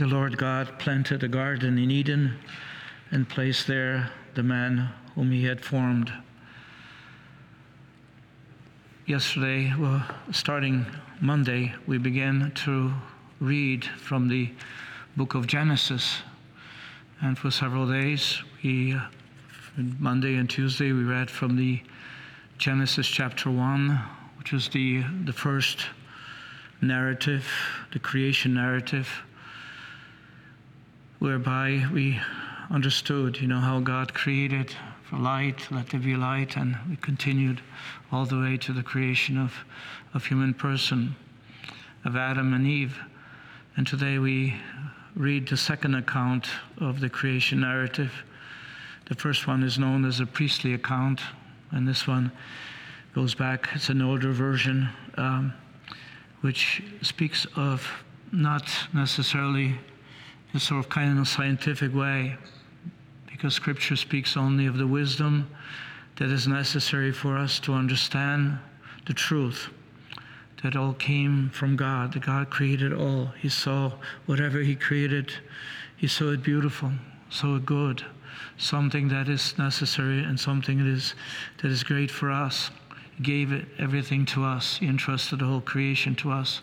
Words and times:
the 0.00 0.06
Lord 0.06 0.38
God 0.38 0.78
planted 0.78 1.22
a 1.24 1.28
garden 1.28 1.76
in 1.76 1.90
Eden 1.90 2.38
and 3.10 3.28
placed 3.28 3.66
there 3.66 4.10
the 4.34 4.42
man 4.42 4.88
whom 5.14 5.30
he 5.30 5.44
had 5.44 5.62
formed. 5.62 6.10
Yesterday, 9.04 9.74
well, 9.78 10.02
starting 10.32 10.86
Monday, 11.20 11.74
we 11.86 11.98
began 11.98 12.50
to 12.64 12.94
read 13.40 13.84
from 13.84 14.26
the 14.26 14.50
book 15.18 15.34
of 15.34 15.46
Genesis. 15.46 16.22
And 17.20 17.38
for 17.38 17.50
several 17.50 17.86
days, 17.86 18.42
we, 18.64 18.98
Monday 19.76 20.36
and 20.36 20.48
Tuesday, 20.48 20.92
we 20.92 21.04
read 21.04 21.30
from 21.30 21.56
the 21.56 21.78
Genesis 22.56 23.06
chapter 23.06 23.50
1, 23.50 23.90
which 24.38 24.54
is 24.54 24.70
the, 24.70 25.02
the 25.26 25.34
first 25.34 25.88
narrative, 26.80 27.46
the 27.92 27.98
creation 27.98 28.54
narrative, 28.54 29.24
whereby 31.20 31.86
we 31.92 32.18
understood, 32.70 33.38
you 33.40 33.46
know, 33.46 33.60
how 33.60 33.78
God 33.78 34.12
created 34.14 34.74
for 35.04 35.16
light, 35.16 35.70
let 35.70 35.90
there 35.90 36.00
be 36.00 36.16
light, 36.16 36.56
and 36.56 36.76
we 36.88 36.96
continued 36.96 37.60
all 38.10 38.24
the 38.24 38.40
way 38.40 38.56
to 38.56 38.72
the 38.72 38.82
creation 38.82 39.36
of, 39.36 39.52
of 40.14 40.24
human 40.24 40.54
person, 40.54 41.14
of 42.04 42.16
Adam 42.16 42.54
and 42.54 42.66
Eve. 42.66 42.98
And 43.76 43.86
today 43.86 44.18
we 44.18 44.54
read 45.14 45.46
the 45.46 45.56
second 45.56 45.94
account 45.94 46.48
of 46.78 47.00
the 47.00 47.10
creation 47.10 47.60
narrative. 47.60 48.12
The 49.08 49.14
first 49.14 49.46
one 49.46 49.62
is 49.62 49.78
known 49.78 50.06
as 50.06 50.20
a 50.20 50.26
priestly 50.26 50.72
account, 50.72 51.20
and 51.70 51.86
this 51.86 52.06
one 52.06 52.32
goes 53.14 53.34
back, 53.34 53.68
it's 53.74 53.90
an 53.90 54.00
older 54.00 54.32
version, 54.32 54.88
um, 55.16 55.52
which 56.40 56.82
speaks 57.02 57.46
of 57.56 57.86
not 58.32 58.72
necessarily 58.94 59.76
a 60.52 60.60
sort 60.60 60.84
of 60.84 60.90
kind 60.90 61.18
of 61.18 61.28
scientific 61.28 61.94
way, 61.94 62.36
because 63.26 63.54
Scripture 63.54 63.96
speaks 63.96 64.36
only 64.36 64.66
of 64.66 64.76
the 64.76 64.86
wisdom 64.86 65.48
that 66.16 66.30
is 66.30 66.48
necessary 66.48 67.12
for 67.12 67.36
us 67.36 67.60
to 67.60 67.72
understand 67.72 68.58
the 69.06 69.14
truth 69.14 69.68
that 70.62 70.76
all 70.76 70.92
came 70.94 71.50
from 71.50 71.76
God, 71.76 72.12
that 72.12 72.26
God 72.26 72.50
created 72.50 72.92
all. 72.92 73.26
He 73.38 73.48
saw 73.48 73.92
whatever 74.26 74.58
He 74.60 74.76
created, 74.76 75.32
He 75.96 76.06
saw 76.06 76.32
it 76.32 76.42
beautiful, 76.42 76.92
saw 77.30 77.56
it 77.56 77.64
good, 77.64 78.04
something 78.58 79.08
that 79.08 79.28
is 79.28 79.56
necessary 79.56 80.22
and 80.22 80.38
something 80.38 80.78
that 80.78 80.90
is, 80.90 81.14
that 81.62 81.70
is 81.70 81.82
great 81.82 82.10
for 82.10 82.30
us. 82.30 82.70
He 83.16 83.22
gave 83.22 83.52
it 83.52 83.66
everything 83.78 84.26
to 84.26 84.44
us, 84.44 84.76
He 84.78 84.86
entrusted 84.86 85.38
the 85.38 85.46
whole 85.46 85.60
creation 85.60 86.14
to 86.16 86.32
us. 86.32 86.60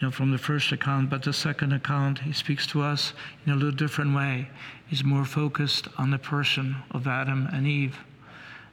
You 0.00 0.06
know, 0.06 0.10
from 0.10 0.30
the 0.30 0.38
first 0.38 0.72
account, 0.72 1.10
but 1.10 1.22
the 1.22 1.32
second 1.34 1.74
account, 1.74 2.20
he 2.20 2.32
speaks 2.32 2.66
to 2.68 2.80
us 2.80 3.12
in 3.44 3.52
a 3.52 3.54
little 3.54 3.70
different 3.70 4.14
way. 4.14 4.48
He's 4.86 5.04
more 5.04 5.26
focused 5.26 5.88
on 5.98 6.10
the 6.10 6.18
person 6.18 6.76
of 6.90 7.06
Adam 7.06 7.46
and 7.52 7.66
Eve. 7.66 7.98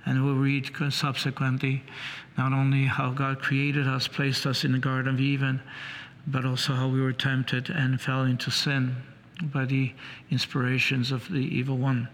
And 0.05 0.23
we'll 0.23 0.35
read 0.35 0.71
subsequently 0.89 1.83
not 2.37 2.53
only 2.53 2.85
how 2.85 3.11
God 3.11 3.41
created 3.41 3.89
us, 3.89 4.07
placed 4.07 4.45
us 4.45 4.63
in 4.63 4.71
the 4.71 4.79
Garden 4.79 5.15
of 5.15 5.19
Eden, 5.19 5.61
but 6.27 6.45
also 6.45 6.73
how 6.73 6.87
we 6.87 7.01
were 7.01 7.11
tempted 7.11 7.69
and 7.69 7.99
fell 7.99 8.23
into 8.23 8.49
sin 8.49 8.95
by 9.41 9.65
the 9.65 9.91
inspirations 10.31 11.11
of 11.11 11.27
the 11.29 11.39
evil 11.39 11.77
one. 11.77 12.07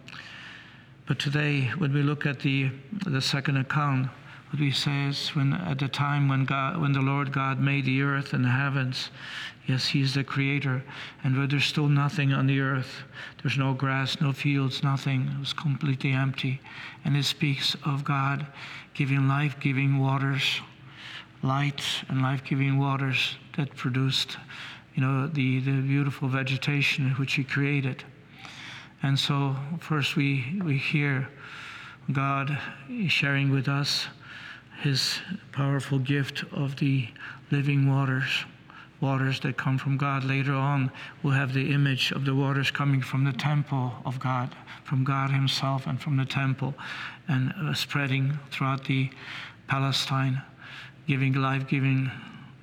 But 1.06 1.19
today, 1.19 1.72
when 1.78 1.94
we 1.94 2.02
look 2.02 2.25
at 2.25 2.39
the, 2.39 2.72
the 3.06 3.22
second 3.22 3.58
account, 3.58 4.09
what 4.54 4.59
we 4.59 4.70
say 4.70 5.06
is 5.06 5.30
when 5.30 5.52
at 5.52 5.80
the 5.80 5.88
time 5.88 6.30
when 6.30 6.46
God 6.46 6.80
when 6.80 6.94
the 6.94 7.02
Lord 7.02 7.32
God 7.32 7.59
made 7.59 7.86
the 7.86 8.04
earth 8.04 8.34
and 8.34 8.46
the 8.46 8.50
heavens, 8.50 9.09
yes, 9.66 9.88
He's 9.88 10.14
the 10.14 10.23
creator, 10.23 10.84
and 11.23 11.36
where 11.36 11.48
there's 11.48 11.66
still 11.66 11.88
nothing 11.88 12.32
on 12.32 12.46
the 12.46 12.59
earth, 12.59 13.02
there's 13.42 13.58
no 13.58 13.74
grass, 13.74 14.22
no 14.22 14.31
fields, 14.31 14.84
nothing. 14.84 15.28
It 15.36 15.40
was 15.40 15.54
completely 15.54 16.12
empty. 16.12 16.62
And 17.04 17.18
it 17.18 17.24
speaks 17.26 17.76
of 17.84 18.04
God 18.04 18.46
giving 18.94 19.28
life 19.28 19.59
giving 19.59 19.97
waters, 19.97 20.62
light 21.41 21.84
and 22.08 22.22
life 22.22 22.44
giving 22.44 22.78
waters 22.78 23.35
that 23.58 23.75
produced, 23.75 24.38
you 24.94 25.02
know, 25.02 25.25
the, 25.25 25.62
the 25.62 25.81
beautiful 25.81 26.28
vegetation 26.28 27.09
which 27.14 27.34
He 27.34 27.44
created. 27.44 28.03
And 29.02 29.18
so, 29.18 29.56
first 29.80 30.16
we, 30.16 30.62
we 30.64 30.78
hear 30.78 31.28
God 32.12 32.56
sharing 33.08 33.50
with 33.50 33.68
us 33.68 34.06
His 34.84 35.20
powerful 35.52 35.98
gift 35.98 36.44
of 36.52 36.76
the 36.76 37.08
living 37.52 37.90
waters 37.90 38.46
waters 39.04 39.42
that 39.42 39.58
come 39.58 39.78
from 39.78 39.98
God. 39.98 40.24
Later 40.24 40.54
on, 40.54 40.90
we'll 41.22 41.34
have 41.34 41.54
the 41.54 41.74
image 41.74 42.12
of 42.12 42.24
the 42.24 42.34
waters 42.34 42.72
coming 42.72 43.02
from 43.02 43.26
the 43.26 43.34
temple 43.34 43.94
of 44.06 44.18
God, 44.20 44.56
from 44.86 45.04
God 45.04 45.30
Himself 45.30 45.86
and 45.88 46.02
from 46.02 46.16
the 46.16 46.26
temple, 46.26 46.74
and 47.28 47.54
uh, 47.62 47.74
spreading 47.74 48.40
throughout 48.50 48.86
the 48.86 49.10
Palestine, 49.68 50.42
giving 51.06 51.34
life 51.34 51.68
giving 51.68 52.10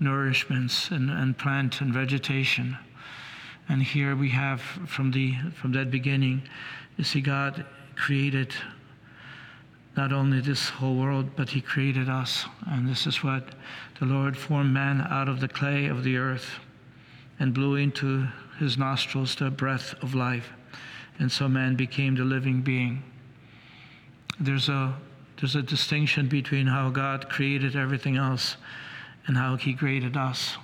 nourishments 0.01 0.91
and, 0.91 1.11
and 1.11 1.37
plant 1.37 1.83
and 1.83 1.93
vegetation. 1.93 2.77
And 3.69 3.83
here 3.83 4.17
we 4.17 4.31
have 4.31 4.63
from, 4.63 5.11
the, 5.11 5.35
from 5.55 5.73
that 5.73 5.91
beginning, 5.91 6.43
you 6.97 7.05
see, 7.05 7.21
God 7.21 7.67
created 7.97 8.55
not 9.97 10.12
only 10.12 10.41
this 10.41 10.69
whole 10.69 10.97
world, 10.97 11.31
but 11.37 11.51
He 11.51 11.61
created 11.61 12.09
us. 12.09 12.47
And 12.67 12.89
this 12.89 13.06
is 13.06 13.23
what 13.25 13.49
the 13.99 14.06
Lord 14.06 14.37
formed 14.37 14.73
man 14.73 15.06
out 15.11 15.28
of 15.28 15.41
the 15.41 15.49
clay 15.49 15.87
of 15.87 16.05
the 16.05 16.17
earth 16.17 16.59
and 17.39 17.55
blew 17.55 17.77
into 17.77 18.28
his 18.61 18.77
nostrils 18.77 19.34
the 19.34 19.51
breath 19.51 19.95
of 20.03 20.15
life. 20.15 20.51
And 21.19 21.33
so 21.33 21.49
man 21.49 21.77
became 21.77 22.15
the 22.15 22.25
living 22.25 22.61
being. 22.61 23.03
There's 24.39 24.69
a, 24.69 24.95
there's 25.39 25.56
a 25.56 25.62
distinction 25.62 26.28
between 26.28 26.67
how 26.67 26.91
God 26.91 27.31
created 27.31 27.75
everything 27.75 28.17
else 28.17 28.59
and 29.27 29.37
how 29.37 29.57
He 29.57 29.75
created 29.75 30.17
us. 30.17 30.57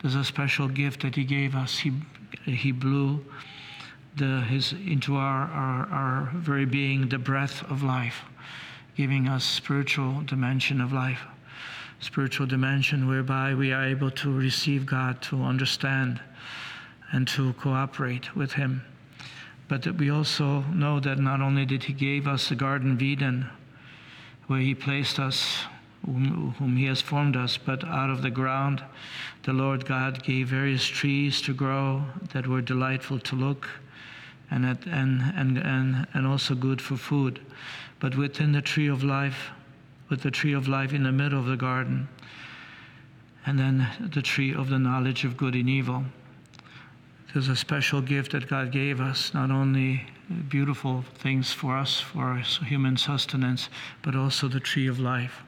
There's 0.00 0.14
a 0.14 0.24
special 0.24 0.68
gift 0.68 1.02
that 1.02 1.16
He 1.16 1.24
gave 1.24 1.56
us. 1.56 1.78
He, 1.78 1.92
he 2.44 2.70
blew 2.70 3.24
the, 4.16 4.40
his, 4.42 4.72
into 4.72 5.16
our, 5.16 5.46
our, 5.50 5.86
our 5.86 6.30
very 6.34 6.66
being 6.66 7.08
the 7.08 7.18
breath 7.18 7.62
of 7.70 7.82
life, 7.82 8.22
giving 8.96 9.28
us 9.28 9.44
spiritual 9.44 10.22
dimension 10.22 10.80
of 10.80 10.92
life 10.92 11.20
spiritual 12.00 12.46
dimension 12.46 13.06
whereby 13.06 13.54
we 13.54 13.72
are 13.72 13.84
able 13.84 14.10
to 14.10 14.32
receive 14.32 14.86
God, 14.86 15.20
to 15.22 15.42
understand, 15.42 16.20
and 17.12 17.28
to 17.28 17.52
cooperate 17.54 18.34
with 18.34 18.54
Him. 18.54 18.82
But 19.68 19.82
that 19.82 19.98
we 19.98 20.10
also 20.10 20.62
know 20.72 20.98
that 21.00 21.18
not 21.18 21.40
only 21.40 21.64
did 21.64 21.84
He 21.84 21.92
give 21.92 22.26
us 22.26 22.48
the 22.48 22.54
Garden 22.54 22.92
of 22.92 23.02
Eden, 23.02 23.48
where 24.46 24.60
He 24.60 24.74
placed 24.74 25.18
us, 25.18 25.64
whom, 26.04 26.76
He 26.76 26.86
has 26.86 27.02
formed 27.02 27.36
us, 27.36 27.58
but 27.58 27.84
out 27.84 28.10
of 28.10 28.22
the 28.22 28.30
ground, 28.30 28.82
the 29.42 29.52
Lord 29.52 29.84
God 29.84 30.22
gave 30.22 30.48
various 30.48 30.84
trees 30.84 31.42
to 31.42 31.52
grow 31.52 32.04
that 32.32 32.46
were 32.46 32.62
delightful 32.62 33.20
to 33.20 33.36
look 33.36 33.68
and, 34.50 34.66
at, 34.66 34.84
and, 34.86 35.20
and, 35.36 35.58
and, 35.58 36.06
and 36.14 36.26
also 36.26 36.54
good 36.54 36.80
for 36.80 36.96
food. 36.96 37.40
But 38.00 38.16
within 38.16 38.52
the 38.52 38.62
tree 38.62 38.88
of 38.88 39.04
life, 39.04 39.50
with 40.08 40.22
the 40.22 40.30
tree 40.30 40.52
of 40.52 40.66
life 40.66 40.92
in 40.92 41.04
the 41.04 41.12
middle 41.12 41.38
of 41.38 41.46
the 41.46 41.56
garden, 41.56 42.08
and 43.46 43.58
then 43.58 43.88
the 44.12 44.22
tree 44.22 44.52
of 44.52 44.68
the 44.68 44.78
knowledge 44.78 45.24
of 45.24 45.36
good 45.36 45.54
and 45.54 45.68
evil. 45.68 46.04
There's 47.32 47.48
a 47.48 47.56
special 47.56 48.00
gift 48.00 48.32
that 48.32 48.48
God 48.48 48.72
gave 48.72 49.00
us, 49.00 49.32
not 49.32 49.50
only 49.50 50.06
beautiful 50.48 51.04
things 51.14 51.52
for 51.52 51.76
us, 51.76 52.00
for 52.00 52.24
our 52.24 52.38
human 52.38 52.96
sustenance, 52.96 53.68
but 54.02 54.16
also 54.16 54.48
the 54.48 54.60
tree 54.60 54.88
of 54.88 54.98
life 54.98 55.42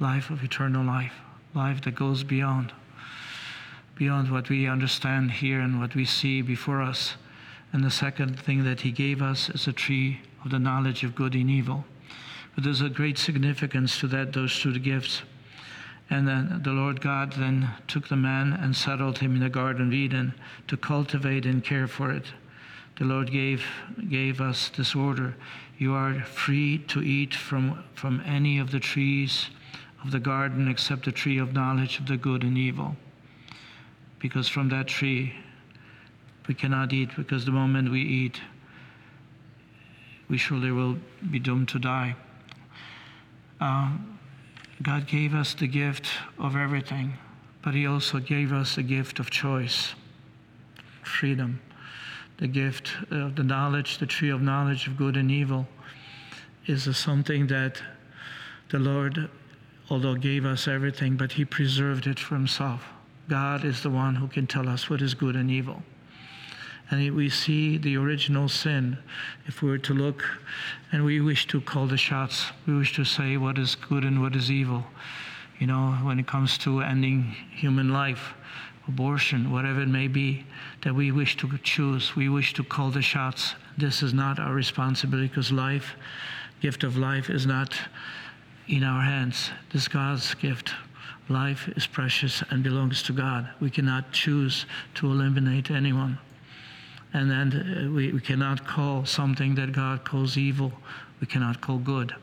life 0.00 0.30
of 0.30 0.42
eternal 0.42 0.84
life, 0.84 1.14
life 1.54 1.80
that 1.82 1.94
goes 1.94 2.24
beyond, 2.24 2.72
beyond 3.94 4.30
what 4.30 4.48
we 4.48 4.66
understand 4.66 5.30
here 5.30 5.60
and 5.60 5.80
what 5.80 5.94
we 5.94 6.04
see 6.04 6.42
before 6.42 6.82
us. 6.82 7.14
And 7.74 7.82
the 7.82 7.90
second 7.90 8.38
thing 8.38 8.62
that 8.62 8.82
He 8.82 8.92
gave 8.92 9.20
us 9.20 9.50
is 9.50 9.66
a 9.66 9.72
tree 9.72 10.20
of 10.44 10.52
the 10.52 10.60
knowledge 10.60 11.02
of 11.02 11.16
good 11.16 11.34
and 11.34 11.50
evil. 11.50 11.84
But 12.54 12.62
there's 12.62 12.82
a 12.82 12.88
great 12.88 13.18
significance 13.18 13.98
to 13.98 14.06
that, 14.06 14.32
those 14.32 14.56
two 14.56 14.78
gifts. 14.78 15.22
And 16.08 16.28
then 16.28 16.60
the 16.62 16.70
Lord 16.70 17.00
God 17.00 17.32
then 17.32 17.68
took 17.88 18.06
the 18.06 18.14
man 18.14 18.52
and 18.52 18.76
settled 18.76 19.18
him 19.18 19.34
in 19.34 19.40
the 19.40 19.48
Garden 19.48 19.88
of 19.88 19.92
Eden 19.92 20.34
to 20.68 20.76
cultivate 20.76 21.46
and 21.46 21.64
care 21.64 21.88
for 21.88 22.12
it. 22.12 22.26
The 22.96 23.06
Lord 23.06 23.32
gave, 23.32 23.64
gave 24.08 24.40
us 24.40 24.68
this 24.68 24.94
order 24.94 25.34
You 25.76 25.94
are 25.94 26.20
free 26.20 26.78
to 26.86 27.02
eat 27.02 27.34
from, 27.34 27.82
from 27.94 28.22
any 28.24 28.60
of 28.60 28.70
the 28.70 28.78
trees 28.78 29.50
of 30.04 30.12
the 30.12 30.20
garden 30.20 30.68
except 30.68 31.06
the 31.06 31.10
tree 31.12 31.38
of 31.38 31.54
knowledge 31.54 31.98
of 31.98 32.06
the 32.06 32.18
good 32.18 32.44
and 32.44 32.56
evil. 32.56 32.94
Because 34.20 34.46
from 34.46 34.68
that 34.68 34.86
tree 34.86 35.34
we 36.46 36.54
cannot 36.54 36.92
eat, 36.92 37.10
because 37.16 37.44
the 37.44 37.50
moment 37.50 37.90
we 37.90 38.00
eat, 38.02 38.40
we 40.28 40.38
surely 40.38 40.70
will 40.70 40.96
be 41.30 41.38
doomed 41.38 41.68
to 41.68 41.78
die. 41.78 42.16
Uh, 43.60 43.92
God 44.82 45.06
gave 45.06 45.34
us 45.34 45.54
the 45.54 45.66
gift 45.66 46.08
of 46.38 46.56
everything, 46.56 47.14
but 47.62 47.74
He 47.74 47.86
also 47.86 48.18
gave 48.18 48.52
us 48.52 48.74
the 48.74 48.82
gift 48.82 49.18
of 49.18 49.30
choice. 49.30 49.94
freedom. 51.02 51.60
The 52.38 52.48
gift 52.48 52.90
of 53.10 53.36
the 53.36 53.44
knowledge, 53.44 53.98
the 53.98 54.06
tree 54.06 54.30
of 54.30 54.42
knowledge 54.42 54.88
of 54.88 54.96
good 54.96 55.16
and 55.16 55.30
evil, 55.30 55.66
is 56.66 56.96
something 56.96 57.46
that 57.46 57.80
the 58.70 58.78
Lord, 58.78 59.28
although 59.90 60.14
gave 60.14 60.44
us 60.44 60.66
everything, 60.66 61.16
but 61.16 61.32
He 61.32 61.44
preserved 61.44 62.06
it 62.06 62.18
for 62.18 62.34
Himself. 62.34 62.82
God 63.28 63.64
is 63.64 63.82
the 63.82 63.90
one 63.90 64.16
who 64.16 64.28
can 64.28 64.46
tell 64.46 64.68
us 64.68 64.90
what 64.90 65.00
is 65.00 65.14
good 65.14 65.36
and 65.36 65.50
evil. 65.50 65.82
And 66.90 67.14
we 67.14 67.30
see 67.30 67.78
the 67.78 67.96
original 67.96 68.48
sin. 68.48 68.98
If 69.46 69.62
we 69.62 69.70
were 69.70 69.78
to 69.78 69.94
look 69.94 70.22
and 70.92 71.04
we 71.04 71.20
wish 71.20 71.46
to 71.48 71.60
call 71.60 71.86
the 71.86 71.96
shots, 71.96 72.46
we 72.66 72.76
wish 72.76 72.94
to 72.96 73.04
say 73.04 73.36
what 73.36 73.58
is 73.58 73.74
good 73.74 74.04
and 74.04 74.20
what 74.20 74.36
is 74.36 74.50
evil. 74.50 74.84
You 75.58 75.66
know, 75.66 75.92
when 76.02 76.18
it 76.18 76.26
comes 76.26 76.58
to 76.58 76.82
ending 76.82 77.22
human 77.50 77.90
life, 77.90 78.34
abortion, 78.86 79.50
whatever 79.50 79.80
it 79.80 79.88
may 79.88 80.08
be, 80.08 80.44
that 80.82 80.94
we 80.94 81.10
wish 81.10 81.36
to 81.38 81.58
choose, 81.62 82.14
we 82.14 82.28
wish 82.28 82.52
to 82.54 82.64
call 82.64 82.90
the 82.90 83.02
shots. 83.02 83.54
This 83.78 84.02
is 84.02 84.12
not 84.12 84.38
our 84.38 84.52
responsibility 84.52 85.28
because 85.28 85.50
life, 85.50 85.94
gift 86.60 86.84
of 86.84 86.98
life, 86.98 87.30
is 87.30 87.46
not 87.46 87.74
in 88.68 88.84
our 88.84 89.02
hands. 89.02 89.50
This 89.72 89.82
is 89.82 89.88
God's 89.88 90.34
gift. 90.34 90.74
Life 91.28 91.68
is 91.76 91.86
precious 91.86 92.42
and 92.50 92.62
belongs 92.62 93.02
to 93.04 93.12
God. 93.12 93.48
We 93.60 93.70
cannot 93.70 94.12
choose 94.12 94.66
to 94.96 95.10
eliminate 95.10 95.70
anyone. 95.70 96.18
And 97.14 97.30
then 97.30 97.52
uh, 97.52 97.90
we, 97.94 98.12
we 98.12 98.20
cannot 98.20 98.66
call 98.66 99.06
something 99.06 99.54
that 99.54 99.72
God 99.72 100.04
calls 100.04 100.36
evil, 100.36 100.72
we 101.24 101.28
cannot 101.28 101.62
call 101.62 101.78
good. 101.78 102.14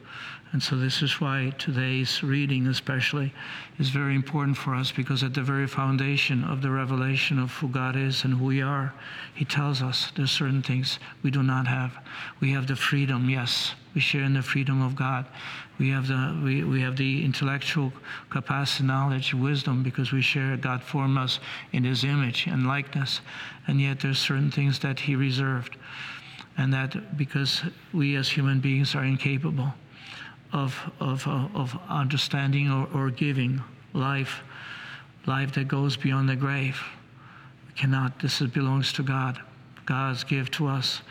And 0.51 0.61
so, 0.61 0.77
this 0.77 1.01
is 1.01 1.19
why 1.19 1.53
today's 1.57 2.21
reading, 2.21 2.67
especially, 2.67 3.33
is 3.79 3.89
very 3.89 4.13
important 4.13 4.55
for 4.57 4.75
us 4.75 4.91
because 4.91 5.23
at 5.23 5.33
the 5.33 5.41
very 5.41 5.65
foundation 5.65 6.43
of 6.43 6.61
the 6.61 6.69
revelation 6.69 7.39
of 7.39 7.51
who 7.53 7.67
God 7.67 7.95
is 7.95 8.23
and 8.23 8.35
who 8.35 8.45
we 8.45 8.61
are, 8.61 8.93
He 9.33 9.43
tells 9.43 9.81
us 9.81 10.11
there's 10.15 10.29
certain 10.29 10.61
things 10.61 10.99
we 11.23 11.31
do 11.31 11.41
not 11.41 11.65
have. 11.65 11.97
We 12.41 12.51
have 12.51 12.67
the 12.67 12.75
freedom, 12.75 13.27
yes, 13.27 13.73
we 13.95 14.01
share 14.01 14.21
in 14.21 14.35
the 14.35 14.43
freedom 14.43 14.83
of 14.83 14.95
God. 14.95 15.25
We 15.79 15.89
have 15.89 16.07
the, 16.07 16.39
we, 16.43 16.63
we 16.63 16.79
have 16.81 16.95
the 16.95 17.25
intellectual 17.25 17.91
capacity, 18.29 18.83
knowledge, 18.83 19.33
wisdom 19.33 19.81
because 19.81 20.11
we 20.11 20.21
share 20.21 20.55
God 20.57 20.83
formed 20.83 21.17
us 21.17 21.39
in 21.71 21.85
His 21.85 22.03
image 22.03 22.45
and 22.45 22.67
likeness. 22.67 23.21
And 23.65 23.81
yet, 23.81 23.99
there's 24.01 24.19
certain 24.19 24.51
things 24.51 24.77
that 24.79 24.99
He 24.99 25.15
reserved. 25.15 25.75
And 26.57 26.73
that 26.73 27.17
because 27.17 27.63
we 27.93 28.15
as 28.15 28.29
human 28.29 28.59
beings 28.59 28.93
are 28.95 29.03
incapable 29.03 29.73
of, 30.53 30.77
of, 30.99 31.27
uh, 31.27 31.47
of 31.53 31.77
understanding 31.89 32.69
or, 32.69 32.87
or 32.93 33.09
giving 33.09 33.61
life, 33.93 34.41
life 35.25 35.53
that 35.53 35.67
goes 35.67 35.95
beyond 35.97 36.29
the 36.29 36.35
grave. 36.35 36.81
We 37.67 37.73
cannot, 37.73 38.19
this 38.19 38.41
belongs 38.41 38.91
to 38.93 39.03
God. 39.03 39.39
God's 39.85 40.23
gift 40.23 40.53
to 40.53 40.67
us, 40.67 41.01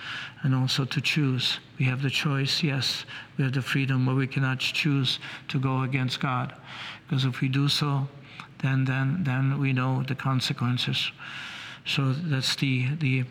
and 0.43 0.55
also 0.55 0.85
to 0.85 1.01
choose. 1.01 1.59
We 1.79 1.85
have 1.87 2.03
the 2.03 2.11
choice, 2.11 2.63
yes, 2.63 3.05
we 3.37 3.45
have 3.45 3.53
the 3.53 3.63
freedom, 3.63 4.07
but 4.07 4.15
we 4.15 4.27
cannot 4.27 4.61
choose 4.61 5.19
to 5.49 5.59
go 5.59 5.83
against 5.83 6.21
God. 6.21 6.55
Because 7.07 7.25
if 7.25 7.41
we 7.41 7.49
do 7.49 7.69
so, 7.69 8.09
then, 8.63 8.85
then, 8.85 9.25
then 9.25 9.59
we 9.59 9.73
know 9.73 10.03
the 10.05 10.15
consequences. 10.15 11.11
So 11.85 12.13
that's 12.13 12.57
the, 12.57 12.95
the, 12.97 13.25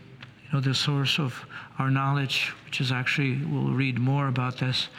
you 0.51 0.57
know, 0.57 0.59
the 0.59 0.73
source 0.73 1.19
of 1.19 1.45
our 1.77 1.91
knowledge, 1.91 2.53
which 2.65 2.81
is 2.81 2.91
actually, 2.91 3.43
we'll 3.45 3.73
read 3.73 3.99
more 3.99 4.27
about 4.27 4.57
this 4.57 4.89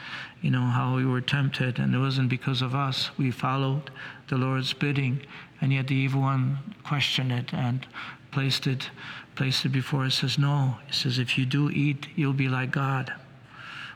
you 0.42 0.50
know, 0.50 0.62
how 0.62 0.96
we 0.96 1.04
were 1.04 1.20
tempted, 1.20 1.78
and 1.78 1.94
it 1.94 1.98
wasn't 1.98 2.28
because 2.28 2.62
of 2.62 2.74
us. 2.74 3.10
We 3.18 3.30
followed 3.30 3.90
the 4.28 4.38
Lord's 4.38 4.72
bidding, 4.72 5.20
and 5.60 5.72
yet 5.72 5.88
the 5.88 5.94
evil 5.94 6.22
one 6.22 6.58
questioned 6.82 7.30
it 7.30 7.52
and 7.52 7.86
placed 8.30 8.66
it, 8.66 8.90
placed 9.34 9.64
it 9.66 9.70
before 9.70 10.04
us. 10.04 10.16
Says 10.16 10.38
no. 10.38 10.76
He 10.86 10.92
says, 10.92 11.18
if 11.18 11.36
you 11.36 11.44
do 11.44 11.70
eat, 11.70 12.06
you'll 12.16 12.32
be 12.32 12.48
like 12.48 12.70
God, 12.70 13.12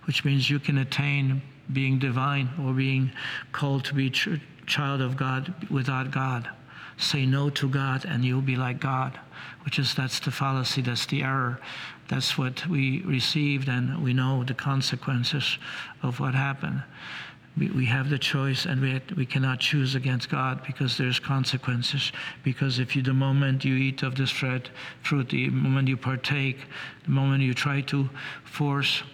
which 0.05 0.25
means 0.25 0.51
you 0.51 0.59
can 0.59 0.79
attain 0.79 1.41
being 1.73 1.99
divine 1.99 2.51
or 2.63 2.75
being 2.75 3.11
called 3.53 3.87
to 3.87 3.95
be 3.95 4.11
ch- 4.11 4.41
child 4.67 5.01
of 5.01 5.17
God 5.17 5.55
without 5.71 6.11
God. 6.11 6.51
Say 6.97 7.27
no 7.27 7.51
to 7.51 7.69
God, 7.69 8.05
and 8.05 8.25
you'll 8.25 8.41
be 8.41 8.57
like 8.57 8.81
God, 8.81 9.19
which 9.65 9.79
is 9.79 9.95
that's 9.95 10.21
the 10.21 10.31
fallacy, 10.31 10.83
that's 10.83 11.07
the 11.07 11.23
error 11.23 11.61
that's 12.09 12.37
what 12.37 12.67
we 12.67 13.03
received, 13.03 13.69
and 13.69 14.03
we 14.03 14.13
know 14.13 14.45
the 14.45 14.55
consequences 14.55 15.59
of 16.03 16.21
what 16.21 16.35
happened. 16.35 16.83
We, 17.57 17.87
have 17.87 18.11
the 18.11 18.19
choice, 18.19 18.67
and 18.67 18.81
we, 18.81 19.01
we 19.17 19.25
cannot 19.25 19.61
choose 19.61 19.95
against 19.95 20.29
God 20.29 20.65
because 20.67 20.99
there's 20.99 21.21
consequences. 21.21 22.11
Because 22.43 22.81
if 22.81 22.97
you, 22.97 23.03
the 23.03 23.15
moment 23.15 23.65
you 23.65 23.77
eat 23.77 24.03
of 24.03 24.17
this 24.17 24.31
fruit, 24.31 24.71
the 25.31 25.51
moment 25.51 25.87
you 25.87 25.97
partake, 25.97 26.59
the 27.05 27.13
moment 27.13 27.45
you 27.45 27.55
try 27.55 27.81
to 27.83 28.11
force, 28.43 29.05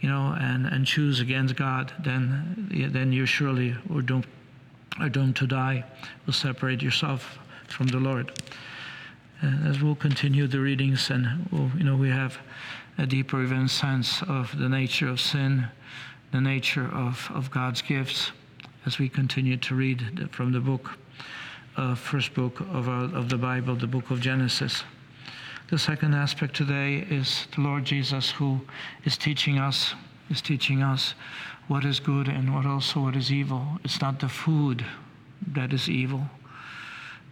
you 0.00 0.08
know, 0.08 0.34
and, 0.40 0.66
and 0.66 0.86
choose 0.86 1.20
against 1.20 1.54
God, 1.54 1.92
then, 2.02 2.90
then 2.92 3.12
you 3.12 3.26
surely 3.26 3.76
are 3.94 4.00
doomed, 4.00 4.26
are 5.00 5.08
doomed 5.08 5.36
to 5.36 5.46
die. 5.46 5.84
Will 6.26 6.32
separate 6.32 6.82
yourself 6.82 7.38
from 7.68 7.88
the 7.88 7.98
Lord. 7.98 8.40
Uh, 9.42 9.68
as 9.68 9.82
we'll 9.82 9.94
continue 9.94 10.46
the 10.46 10.60
readings 10.60 11.10
and 11.10 11.48
we'll, 11.50 11.70
you 11.76 11.84
know 11.84 11.96
we 11.96 12.10
have 12.10 12.38
a 12.98 13.06
deeper 13.06 13.42
even 13.42 13.66
sense 13.68 14.22
of 14.22 14.56
the 14.58 14.68
nature 14.68 15.08
of 15.08 15.20
sin, 15.20 15.66
the 16.30 16.40
nature 16.40 16.88
of, 16.92 17.30
of 17.34 17.50
God's 17.50 17.82
gifts 17.82 18.32
as 18.86 18.98
we 18.98 19.08
continue 19.08 19.56
to 19.56 19.74
read 19.74 20.28
from 20.32 20.52
the 20.52 20.60
book, 20.60 20.98
uh, 21.76 21.94
first 21.94 22.34
book 22.34 22.60
of, 22.60 22.88
our, 22.88 23.04
of 23.04 23.28
the 23.28 23.36
Bible, 23.36 23.74
the 23.74 23.86
book 23.86 24.10
of 24.10 24.20
Genesis. 24.20 24.84
The 25.70 25.78
second 25.78 26.14
aspect 26.14 26.54
today 26.54 27.06
is 27.08 27.46
the 27.54 27.62
Lord 27.62 27.84
Jesus 27.84 28.30
who 28.30 28.60
is 29.04 29.16
teaching 29.16 29.58
us, 29.58 29.94
is 30.32 30.40
teaching 30.40 30.82
us 30.82 31.14
what 31.68 31.84
is 31.84 32.00
good 32.00 32.26
and 32.26 32.54
what 32.54 32.66
also 32.66 33.00
what 33.00 33.14
is 33.14 33.30
evil. 33.30 33.62
It's 33.84 34.00
not 34.00 34.18
the 34.18 34.28
food 34.28 34.84
that 35.54 35.72
is 35.72 35.88
evil 35.88 36.22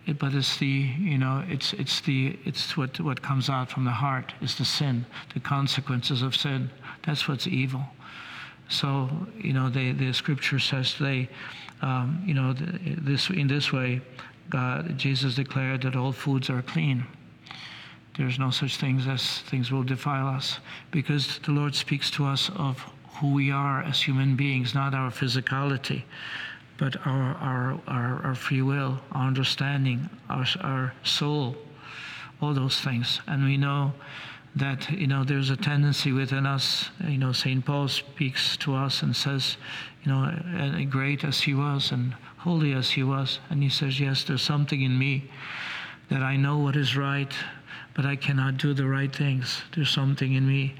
it, 0.07 0.19
but 0.19 0.35
it's 0.35 0.57
the 0.59 0.67
you 0.67 1.19
know 1.19 1.45
it's 1.49 1.73
it's 1.75 2.01
the 2.01 2.39
it's 2.45 2.77
what 2.77 3.01
what 3.01 3.23
comes 3.23 3.49
out 3.49 3.71
from 3.71 3.85
the 3.85 3.91
heart 3.91 4.35
is 4.41 4.57
the 4.57 4.65
sin, 4.65 5.07
the 5.35 5.41
consequences 5.41 6.23
of 6.23 6.35
sin. 6.37 6.71
That's 7.07 7.29
what's 7.29 7.47
evil. 7.47 7.85
So 8.69 9.11
you 9.39 9.53
know 9.53 9.69
the 9.71 9.93
the 9.93 10.13
scripture 10.13 10.59
says 10.59 10.97
they, 10.99 11.29
um, 11.83 12.23
you 12.27 12.35
know 12.35 12.55
this 12.55 13.31
in 13.31 13.47
this 13.49 13.73
way, 13.73 14.01
God 14.49 14.97
Jesus 14.99 15.35
declared 15.35 15.83
that 15.83 15.97
all 15.97 16.13
foods 16.13 16.51
are 16.51 16.63
clean. 16.63 17.07
There's 18.17 18.39
no 18.39 18.51
such 18.51 18.77
things 18.77 19.07
as 19.07 19.41
things 19.43 19.71
will 19.71 19.85
defile 19.85 20.27
us 20.29 20.59
because 20.91 21.39
the 21.39 21.53
Lord 21.53 21.75
speaks 21.75 22.11
to 22.13 22.27
us 22.27 22.51
of 22.57 22.85
who 23.21 23.33
we 23.33 23.51
are 23.51 23.83
as 23.83 24.01
human 24.01 24.37
beings, 24.37 24.75
not 24.75 24.95
our 24.95 25.11
physicality 25.11 26.03
but 26.81 26.97
our, 27.07 27.35
our, 27.35 27.81
our, 27.87 28.23
our 28.25 28.35
free 28.35 28.63
will, 28.63 28.99
our 29.13 29.27
understanding, 29.27 30.09
our, 30.31 30.47
our 30.63 30.95
soul, 31.05 31.55
all 32.41 32.55
those 32.55 32.81
things. 32.81 33.21
And 33.27 33.45
we 33.45 33.59
know 33.59 33.93
that 34.57 34.91
you 34.91 35.07
know 35.07 35.23
there's 35.23 35.51
a 35.51 35.57
tendency 35.57 36.11
within 36.11 36.45
us 36.45 36.91
you 37.07 37.17
know 37.17 37.31
st 37.31 37.65
paul 37.65 37.87
speaks 37.87 38.57
to 38.57 38.75
us 38.75 39.01
and 39.01 39.15
says 39.15 39.57
you 40.03 40.11
know 40.11 40.85
great 40.91 41.23
as 41.23 41.41
he 41.41 41.55
was 41.55 41.93
and 41.93 42.13
holy 42.39 42.73
as 42.73 42.91
he 42.91 43.05
was 43.05 43.39
and 43.49 43.63
he 43.63 43.69
says 43.69 44.01
yes 44.01 44.25
there's 44.25 44.43
something 44.43 44.83
in 44.83 44.99
me 44.99 45.31
that 46.09 46.21
i 46.21 46.35
know 46.35 46.59
what 46.59 46.75
is 46.75 46.97
right 46.97 47.33
but 47.95 48.07
i 48.07 48.17
cannot 48.17 48.57
do 48.57 48.75
the 48.75 48.87
right 48.87 49.15
things 49.15 49.63
there's 49.75 49.91
something 49.91 50.35
in 50.35 50.47
me 50.47 50.75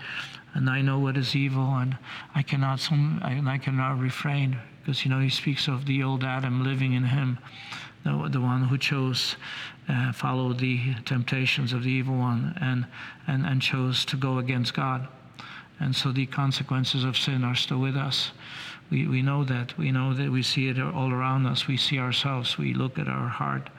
and 0.55 0.69
i 0.69 0.81
know 0.81 0.99
what 0.99 1.17
is 1.17 1.37
evil 1.37 1.75
and 1.77 1.97
i 2.35 2.43
cannot 2.43 2.81
some 2.81 3.21
and 3.25 3.49
i 3.49 3.59
cannot 3.59 3.99
refrain 3.99 4.57
because 4.83 5.05
you 5.05 5.11
know 5.11 5.21
he 5.21 5.29
speaks 5.29 5.69
of 5.69 5.87
the 5.87 6.03
old 6.03 6.25
Adam 6.25 6.65
living 6.65 6.95
in 6.95 7.05
him, 7.05 7.39
the, 8.05 8.29
the 8.31 8.41
one 8.41 8.65
who 8.65 8.79
chose, 8.79 9.37
uh, 9.89 10.13
follow 10.13 10.53
the 10.53 10.95
temptations 11.05 11.73
of 11.73 11.83
the 11.83 11.91
evil 11.91 12.17
one, 12.17 12.57
and, 12.61 12.87
and, 13.27 13.47
and 13.47 13.61
chose 13.61 14.05
to 14.07 14.17
go 14.17 14.39
against 14.39 14.75
God. 14.75 15.07
And 15.79 15.95
so 15.95 16.13
the 16.13 16.27
consequences 16.27 17.05
of 17.05 17.17
sin 17.17 17.45
are 17.45 17.55
still 17.55 17.79
with 17.79 17.97
us. 17.97 18.33
We, 18.91 19.07
we 19.07 19.23
know 19.23 19.45
that. 19.45 19.77
We 19.79 19.93
know 19.93 20.15
that 20.15 20.31
we 20.31 20.43
see 20.43 20.69
it 20.69 20.79
all 20.81 21.13
around 21.13 21.47
us. 21.47 21.69
We 21.69 21.77
see 21.77 21.99
ourselves. 21.99 22.59
We 22.59 22.75
look 22.75 22.99
at 22.99 23.09
our 23.09 23.29
heart 23.29 23.71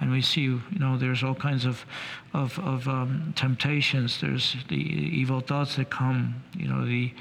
and 0.00 0.10
we 0.10 0.20
see, 0.20 0.42
you 0.42 0.62
know, 0.78 0.96
there's 0.96 1.22
all 1.22 1.34
kinds 1.34 1.64
of, 1.64 1.84
of, 2.32 2.58
of 2.58 2.88
um, 2.88 3.32
temptations. 3.36 4.20
There's 4.20 4.56
the 4.68 4.76
evil 4.76 5.40
thoughts 5.40 5.76
that 5.76 5.90
come, 5.90 6.42
you 6.56 6.68
know, 6.68 6.84
the, 6.84 7.12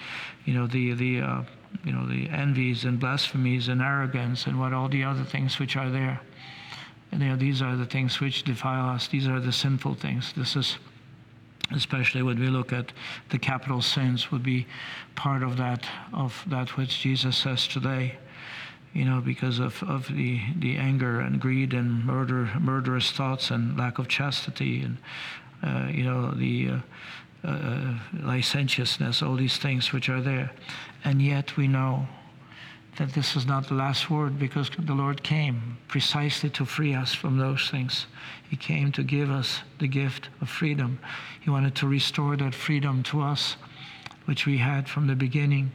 you 0.46 0.54
know, 0.54 0.68
the, 0.68 0.94
the, 0.94 1.22
uh, 1.22 1.44
you 1.84 1.92
know, 1.92 2.08
the 2.08 2.30
envies 2.30 2.86
and 2.86 3.00
blasphemies 3.00 3.68
and 3.68 3.82
arrogance 3.82 4.48
and 4.48 4.60
what 4.60 4.74
all 4.74 4.90
the 4.90 5.04
other 5.04 5.24
things 5.24 5.60
which 5.60 5.76
are 5.76 5.90
there. 5.90 6.22
And 7.12 7.22
you 7.22 7.30
know, 7.30 7.36
these 7.36 7.62
are 7.62 7.76
the 7.76 7.86
things 7.86 8.20
which 8.20 8.44
defile 8.44 8.90
us. 8.90 9.08
These 9.08 9.28
are 9.28 9.40
the 9.40 9.52
sinful 9.52 9.96
things. 9.96 10.34
This 10.36 10.56
is 10.56 10.78
especially 11.72 12.22
when 12.22 12.40
we 12.40 12.48
look 12.48 12.74
at 12.74 12.92
the 13.30 13.40
capital 13.40 13.82
sins 13.82 14.32
would 14.32 14.44
be 14.44 14.66
part 15.16 15.44
of 15.44 15.58
that 15.58 15.86
of 16.14 16.44
that 16.48 16.78
which 16.78 17.02
Jesus 17.02 17.38
says 17.38 17.68
today 17.68 18.16
you 18.94 19.06
know 19.06 19.22
because 19.22 19.60
of, 19.60 19.82
of 19.84 20.08
the, 20.08 20.42
the 20.58 20.78
anger 20.78 21.22
and 21.22 21.40
greed 21.40 21.74
and 21.74 22.06
murder 22.06 22.50
murderous 22.60 23.12
thoughts 23.12 23.52
and 23.52 23.78
lack 23.78 24.00
of 24.00 24.08
chastity 24.08 24.82
and 24.82 24.98
uh, 25.64 25.88
you 25.92 26.04
know, 26.04 26.32
the 26.32 26.70
uh, 27.44 27.48
uh, 27.48 27.94
licentiousness, 28.24 29.22
all 29.22 29.36
these 29.36 29.58
things 29.58 29.94
which 29.94 30.10
are 30.10 30.22
there. 30.22 30.52
And 31.04 31.22
yet 31.22 31.56
we 31.58 31.68
know 31.68 32.08
that 32.98 33.14
this 33.14 33.36
is 33.36 33.46
not 33.46 33.68
the 33.68 33.74
last 33.74 34.10
word 34.10 34.38
because 34.38 34.70
the 34.78 34.94
Lord 34.94 35.24
came 35.24 35.78
precisely 35.88 36.50
to 36.52 36.66
free 36.66 36.94
us 36.94 37.14
from 37.14 37.38
those 37.38 37.70
things. 37.70 38.06
He 38.50 38.58
came 38.58 38.92
to 38.92 39.04
give 39.04 39.32
us 39.32 39.62
the 39.80 39.88
gift 39.88 40.30
of 40.42 40.50
freedom. 40.50 41.00
He 41.40 41.50
wanted 41.50 41.74
to 41.76 41.88
restore 41.88 42.36
that 42.38 42.54
freedom 42.54 43.02
to 43.04 43.22
us, 43.22 43.56
which 44.26 44.46
we 44.46 44.58
had 44.58 44.90
from 44.90 45.08
the 45.08 45.16
beginning. 45.16 45.72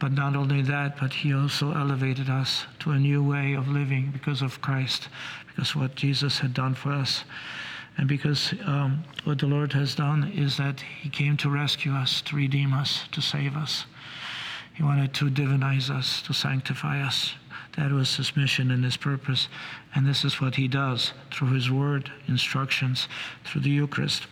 But 0.00 0.12
not 0.12 0.36
only 0.36 0.62
that, 0.62 0.98
but 0.98 1.12
He 1.12 1.32
also 1.32 1.72
elevated 1.72 2.28
us 2.28 2.66
to 2.80 2.90
a 2.90 2.98
new 2.98 3.22
way 3.22 3.54
of 3.54 3.68
living 3.68 4.10
because 4.12 4.42
of 4.42 4.60
Christ, 4.60 5.08
because 5.46 5.74
what 5.74 5.94
Jesus 5.94 6.38
had 6.38 6.54
done 6.54 6.74
for 6.74 6.90
us. 6.90 7.24
And 7.96 8.06
because 8.06 8.54
um, 8.64 9.02
what 9.24 9.40
the 9.40 9.46
Lord 9.46 9.72
has 9.72 9.96
done 9.96 10.32
is 10.32 10.56
that 10.56 10.80
He 10.80 11.08
came 11.08 11.36
to 11.38 11.50
rescue 11.50 11.92
us, 11.92 12.20
to 12.22 12.36
redeem 12.36 12.72
us, 12.72 13.08
to 13.10 13.20
save 13.20 13.56
us. 13.56 13.86
He 14.78 14.84
wanted 14.84 15.12
to 15.14 15.24
divinize 15.28 15.90
us, 15.90 16.22
to 16.22 16.32
sanctify 16.32 17.02
us. 17.02 17.34
That 17.76 17.90
was 17.90 18.14
His 18.14 18.36
mission 18.36 18.70
and 18.70 18.84
His 18.84 18.96
purpose. 18.96 19.48
And 19.92 20.06
this 20.06 20.24
is 20.24 20.40
what 20.40 20.54
He 20.54 20.68
does 20.68 21.12
through 21.32 21.52
His 21.52 21.68
word, 21.68 22.12
instructions, 22.28 23.08
through 23.44 23.62
the 23.62 23.70
Eucharist. 23.70 24.28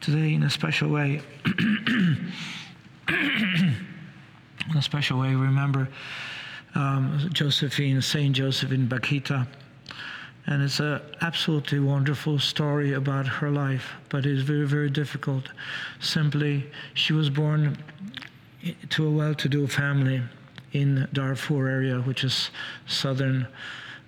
Today, 0.00 0.34
in 0.34 0.42
a 0.42 0.50
special 0.50 0.88
way, 0.88 1.22
in 1.46 2.32
a 4.74 4.82
special 4.82 5.20
way, 5.20 5.36
remember 5.36 5.88
um, 6.74 7.30
Josephine, 7.32 8.02
Saint 8.02 8.34
Josephine 8.34 8.88
Bakhita. 8.88 9.46
And 10.46 10.64
it's 10.64 10.80
an 10.80 11.00
absolutely 11.20 11.78
wonderful 11.78 12.40
story 12.40 12.94
about 12.94 13.28
her 13.28 13.52
life, 13.52 13.92
but 14.08 14.26
it's 14.26 14.42
very, 14.42 14.66
very 14.66 14.90
difficult. 14.90 15.44
Simply, 16.00 16.68
she 16.94 17.12
was 17.12 17.30
born 17.30 17.78
to 18.90 19.06
a 19.06 19.10
well 19.10 19.34
to 19.34 19.48
do 19.48 19.66
family 19.66 20.22
in 20.72 21.08
Darfur 21.12 21.68
area, 21.68 22.00
which 22.00 22.24
is 22.24 22.50
southern 22.86 23.46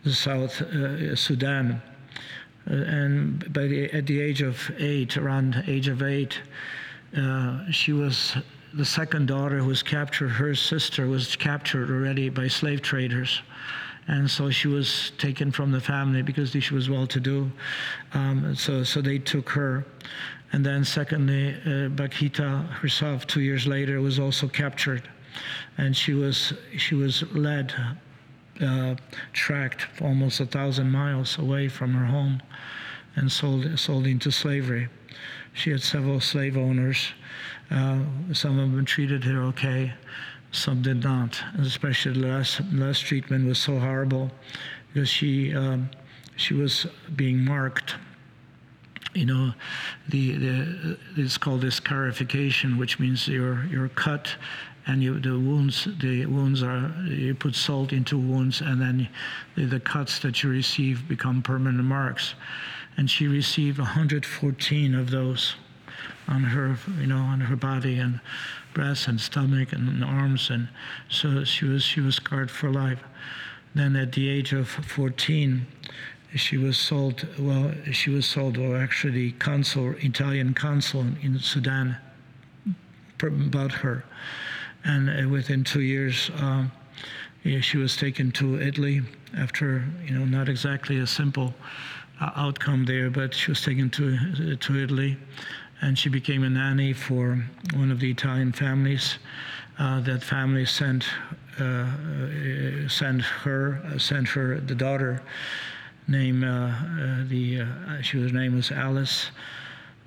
South 0.07 0.61
uh, 0.61 1.17
Sudan. 1.17 1.83
Uh, 2.71 2.75
and 2.75 3.53
by 3.53 3.67
the, 3.67 3.91
at 3.93 4.07
the 4.07 4.21
age 4.21 4.43
of 4.43 4.71
eight, 4.79 5.17
around 5.17 5.65
age 5.67 5.89
of 5.89 6.03
eight, 6.03 6.41
uh, 7.17 7.71
she 7.71 7.93
was 7.93 8.37
the 8.75 8.85
second 8.85 9.27
daughter 9.27 9.59
who 9.59 9.67
was 9.67 9.83
captured, 9.83 10.29
her 10.29 10.55
sister 10.55 11.07
was 11.07 11.37
captured 11.37 11.91
already 11.91 12.29
by 12.29 12.49
slave 12.49 12.81
traders. 12.81 13.43
And 14.09 14.29
so 14.29 14.51
she 14.51 14.67
was 14.67 15.13
taken 15.19 15.53
from 15.53 15.71
the 15.71 15.81
family 15.81 16.23
because 16.23 16.51
she 16.51 16.75
was 16.75 16.91
well 16.91 17.07
to 17.07 17.21
do. 17.21 17.53
Um, 18.15 18.55
so, 18.57 18.83
so 18.83 19.01
they 19.01 19.19
took 19.19 19.49
her. 19.51 19.85
And 20.53 20.65
then, 20.65 20.85
secondly, 20.85 21.55
uh, 21.65 21.89
Bakhita 21.89 22.69
herself, 22.69 23.27
two 23.27 23.41
years 23.41 23.67
later, 23.67 24.01
was 24.01 24.19
also 24.19 24.49
captured. 24.49 25.09
And 25.79 25.97
she 25.97 26.13
was, 26.13 26.53
she 26.77 26.95
was 26.95 27.23
led, 27.33 27.75
uh, 28.61 28.97
tracked 29.33 29.87
almost 30.01 30.41
a 30.41 30.47
thousand 30.47 30.91
miles 30.91 31.39
away 31.39 31.69
from 31.69 31.95
her 31.95 32.05
home 32.05 32.43
and 33.17 33.33
sold, 33.33 33.79
sold 33.79 34.07
into 34.07 34.31
slavery. 34.31 34.89
She 35.55 35.71
had 35.71 35.83
several 35.83 36.21
slave 36.21 36.57
owners 36.57 37.13
uh, 37.73 37.99
some 38.33 38.59
of 38.59 38.71
them 38.71 38.85
treated 38.85 39.25
her 39.25 39.43
okay, 39.45 39.93
some 40.51 40.83
did 40.83 41.03
not. 41.03 41.43
And 41.55 41.65
especially 41.65 42.21
the 42.21 42.27
last, 42.27 42.61
last 42.73 43.01
treatment 43.01 43.47
was 43.47 43.59
so 43.59 43.79
horrible 43.79 44.31
because 44.93 45.09
she, 45.09 45.55
um, 45.55 45.89
she 46.37 46.53
was 46.53 46.87
being 47.17 47.43
marked. 47.43 47.95
You 49.15 49.27
know, 49.27 49.53
the, 50.09 50.37
the, 50.37 50.99
it's 51.17 51.37
called 51.37 51.61
this 51.61 51.77
scarification, 51.77 52.79
which 52.79 52.99
means 52.99 53.29
you're, 53.29 53.65
you're 53.67 53.89
cut 53.89 54.35
and 54.87 55.03
you, 55.03 55.21
the 55.21 55.39
wounds 55.39 55.87
the 56.01 56.27
wounds 56.27 56.61
are 56.63 56.93
you 57.05 57.37
put 57.37 57.55
salt 57.55 57.93
into 57.93 58.19
wounds 58.19 58.63
and 58.63 58.81
then 58.81 59.09
the, 59.55 59.65
the, 59.67 59.79
cuts 59.79 60.19
that 60.19 60.43
you 60.43 60.51
receive 60.51 61.07
become 61.07 61.41
permanent 61.41 61.85
marks 61.85 62.35
and 62.97 63.09
she 63.09 63.29
received 63.29 63.79
114 63.79 64.95
of 64.95 65.11
those 65.11 65.55
on 66.29 66.45
her, 66.45 66.77
you 67.01 67.07
know, 67.07 67.19
on 67.19 67.41
her 67.41 67.57
body 67.57 67.99
and 67.99 68.21
breasts 68.75 69.07
and 69.07 69.21
stomach 69.21 69.73
and 69.73 70.05
arms, 70.05 70.51
and 70.51 70.69
so 71.09 71.45
she 71.45 71.65
was 71.65 71.83
she 71.83 72.01
was 72.01 72.17
scarred 72.17 72.51
for 72.51 72.71
life. 72.71 73.01
Then 73.75 73.97
at 73.97 74.13
the 74.13 74.29
age 74.29 74.53
of 74.53 74.69
14, 74.69 75.67
she 76.35 76.57
was 76.57 76.79
sold. 76.79 77.27
Well, 77.39 77.73
she 77.91 78.11
was 78.11 78.27
sold, 78.27 78.59
or 78.59 78.77
actually, 78.77 79.33
consul, 79.33 79.95
Italian 79.99 80.55
consul 80.55 81.07
in 81.23 81.39
Sudan, 81.39 81.97
bought 83.19 83.73
her, 83.73 84.05
and 84.85 85.09
uh, 85.09 85.29
within 85.29 85.65
two 85.65 85.83
years. 85.83 86.31
Um, 86.39 86.73
she 87.61 87.77
was 87.77 87.97
taken 87.97 88.31
to 88.33 88.61
Italy 88.61 89.03
after, 89.37 89.85
you 90.07 90.17
know, 90.17 90.25
not 90.25 90.49
exactly 90.49 91.01
a 91.01 91.07
simple 91.07 91.53
uh, 92.21 92.31
outcome 92.37 92.85
there, 92.85 93.11
but 93.11 93.35
she 93.35 93.51
was 93.51 93.61
taken 93.63 93.91
to 93.91 94.17
uh, 94.17 94.57
to 94.61 94.83
Italy, 94.83 95.17
and 95.81 95.99
she 95.99 96.09
became 96.09 96.45
a 96.45 96.51
nanny 96.51 96.93
for 96.93 97.45
one 97.75 97.91
of 97.91 98.01
the 98.01 98.11
Italian 98.11 98.53
families. 98.53 99.19
Uh, 99.79 100.01
that 100.01 100.23
family 100.23 100.67
sent 100.67 101.07
uh, 101.59 101.65
uh 101.65 102.89
sent 102.89 103.23
her 103.23 103.83
sent 103.99 104.29
her 104.29 104.61
the 104.61 104.75
daughter 104.75 105.23
name 106.09 106.45
uh, 106.45 107.25
the 107.29 107.67
she 108.03 108.19
was 108.19 108.33
name 108.33 108.55
was 108.55 108.71
Alice. 108.71 109.31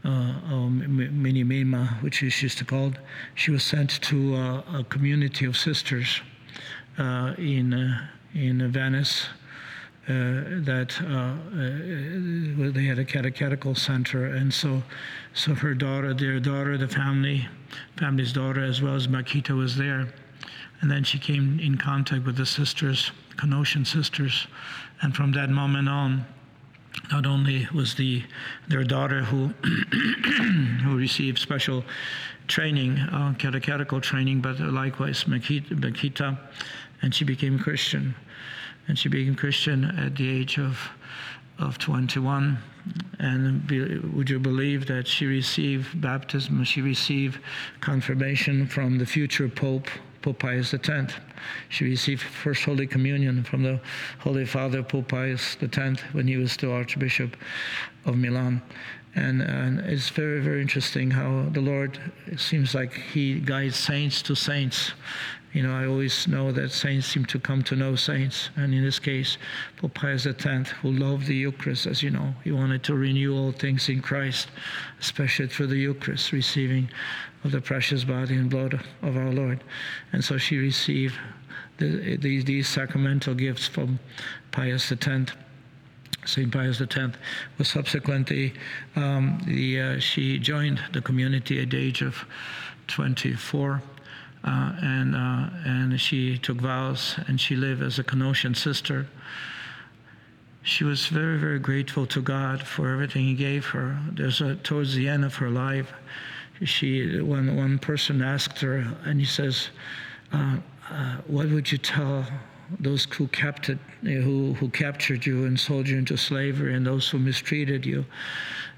Uh, 0.03 0.69
Minimima, 0.69 1.97
which 2.01 2.21
is 2.21 2.43
used 2.43 2.59
to 2.59 2.63
called, 2.63 2.99
she 3.33 3.49
was 3.49 3.63
sent 3.63 3.89
to 4.03 4.35
a 4.35 4.85
community 4.87 5.45
of 5.45 5.57
sisters 5.57 6.21
in 7.39 7.99
in 8.35 8.71
Venice, 8.71 9.29
uh, 10.07 10.61
that 10.61 10.93
uh, 11.01 11.33
uh, 12.67 12.71
they 12.71 12.83
had 12.83 12.99
a 12.99 13.05
catechetical 13.05 13.73
center, 13.73 14.25
and 14.25 14.53
so, 14.53 14.83
so 15.33 15.55
her 15.55 15.73
daughter, 15.73 16.13
their 16.13 16.39
daughter, 16.39 16.77
the 16.77 16.87
family, 16.87 17.47
family's 17.97 18.31
daughter, 18.31 18.63
as 18.63 18.83
well 18.83 18.93
as 18.93 19.07
Bakhita, 19.07 19.57
was 19.57 19.75
there, 19.75 20.13
and 20.81 20.91
then 20.91 21.03
she 21.03 21.19
came 21.19 21.59
in 21.59 21.77
contact 21.77 22.25
with 22.25 22.37
the 22.37 22.45
sisters, 22.45 23.11
Canossian 23.37 23.85
sisters, 23.85 24.47
and 25.01 25.15
from 25.15 25.31
that 25.33 25.49
moment 25.49 25.89
on, 25.89 26.25
not 27.11 27.25
only 27.25 27.67
was 27.73 27.95
the 27.95 28.23
their 28.67 28.83
daughter 28.83 29.21
who 29.23 29.47
who 30.83 30.97
received 30.97 31.39
special 31.39 31.83
training, 32.47 32.97
uh, 32.97 33.33
catechetical 33.37 33.99
training, 33.99 34.41
but 34.41 34.59
likewise 34.59 35.23
Bakhita, 35.23 36.37
and 37.01 37.13
she 37.13 37.25
became 37.25 37.59
Christian 37.59 38.15
and 38.87 38.97
she 38.97 39.09
became 39.09 39.35
Christian 39.35 39.85
at 39.85 40.15
the 40.15 40.29
age 40.29 40.57
of 40.57 40.89
of 41.57 41.77
21. 41.77 42.57
And 43.19 43.65
be, 43.65 43.97
would 43.99 44.29
you 44.29 44.39
believe 44.39 44.87
that 44.87 45.07
she 45.07 45.25
received 45.25 46.01
baptism? 46.01 46.63
She 46.65 46.81
received 46.81 47.39
confirmation 47.79 48.67
from 48.67 48.97
the 48.97 49.05
future 49.05 49.47
Pope, 49.47 49.87
Pope 50.25 50.39
Pius 50.39 50.73
X. 50.73 51.13
She 51.69 51.85
received 51.85 52.23
First 52.23 52.63
Holy 52.63 52.87
Communion 52.87 53.43
from 53.43 53.61
the 53.61 53.79
Holy 54.17 54.43
Father, 54.43 54.81
Pope 54.81 55.09
Pius 55.09 55.55
X, 55.61 56.01
when 56.13 56.27
he 56.27 56.35
was 56.35 56.51
still 56.51 56.71
Archbishop 56.71 57.37
of 58.05 58.17
Milan. 58.17 58.63
And, 59.13 59.43
and, 59.43 59.81
it's 59.81 60.09
very, 60.09 60.41
very 60.41 60.63
interesting 60.63 61.11
how 61.11 61.49
the 61.51 61.61
Lord, 61.61 61.99
seems 62.37 62.73
like 62.73 62.93
He 63.13 63.39
guides 63.39 63.75
saints 63.75 64.23
to 64.23 64.35
saints. 64.35 64.93
You 65.53 65.61
know, 65.61 65.75
I 65.75 65.85
always 65.85 66.27
know 66.27 66.51
that 66.53 66.71
saints 66.71 67.05
seem 67.05 67.25
to 67.25 67.39
come 67.39 67.61
to 67.61 67.75
know 67.75 67.95
saints. 67.95 68.49
And 68.55 68.73
in 68.73 68.83
this 68.83 68.97
case, 68.97 69.37
Pope 69.77 69.93
Pius 69.93 70.25
X, 70.25 70.71
who 70.81 70.91
loved 70.91 71.27
the 71.27 71.35
Eucharist, 71.35 71.85
as 71.85 72.01
you 72.01 72.09
know, 72.09 72.33
he 72.43 72.51
wanted 72.51 72.81
to 72.85 72.95
renew 72.95 73.37
all 73.37 73.51
things 73.51 73.89
in 73.89 74.01
Christ, 74.01 74.47
especially 74.99 75.47
through 75.47 75.67
the 75.67 75.77
Eucharist, 75.77 76.31
receiving 76.31 76.89
of 77.45 77.51
the 77.51 77.61
precious 77.61 78.03
body 78.03 78.35
and 78.35 78.49
blood 78.49 78.73
of 79.03 79.15
our 79.15 79.31
Lord. 79.31 79.63
And 80.11 80.23
so 80.23 80.37
she 80.37 80.57
received 80.57 81.15
the, 81.77 82.17
these, 82.17 82.43
these 82.43 82.67
sacramental 82.67 83.35
gifts 83.35 83.67
from 83.67 83.99
Pius 84.51 84.91
X. 84.91 85.31
St. 86.25 86.51
Pius 86.51 86.81
X 86.81 86.97
was 87.59 87.67
subsequently, 87.67 88.53
um, 88.95 89.39
the, 89.45 89.79
uh, 89.79 89.99
she 89.99 90.39
joined 90.39 90.81
the 90.91 91.01
community 91.01 91.61
at 91.61 91.69
the 91.69 91.77
age 91.77 92.01
of 92.01 92.25
24 92.87 93.81
uh, 94.43 94.73
and, 94.81 95.15
uh, 95.15 95.49
and 95.65 96.01
she 96.01 96.37
took 96.39 96.57
vows 96.57 97.15
and 97.27 97.39
she 97.39 97.55
lived 97.55 97.83
as 97.83 97.99
a 97.99 98.03
Canossian 98.03 98.55
sister. 98.55 99.07
She 100.63 100.83
was 100.83 101.05
very, 101.07 101.37
very 101.37 101.59
grateful 101.59 102.07
to 102.07 102.21
God 102.21 102.63
for 102.63 102.89
everything 102.89 103.25
He 103.25 103.35
gave 103.35 103.67
her. 103.67 103.99
There's 104.11 104.41
a, 104.41 104.55
towards 104.55 104.95
the 104.95 105.07
end 105.07 105.25
of 105.25 105.35
her 105.35 105.49
life, 105.49 105.93
she 106.63 107.19
when 107.21 107.55
one 107.55 107.79
person 107.79 108.21
asked 108.21 108.59
her, 108.61 108.85
and 109.03 109.19
he 109.19 109.25
says, 109.25 109.69
uh, 110.31 110.57
uh, 110.89 111.17
"What 111.27 111.49
would 111.49 111.71
you 111.71 111.77
tell 111.77 112.25
those 112.79 113.05
who 113.05 113.27
captured 113.27 113.79
who 114.03 114.53
who 114.55 114.69
captured 114.69 115.25
you 115.25 115.45
and 115.45 115.59
sold 115.59 115.87
you 115.87 115.97
into 115.97 116.17
slavery, 116.17 116.73
and 116.73 116.85
those 116.85 117.09
who 117.09 117.19
mistreated 117.19 117.85
you?" 117.85 118.05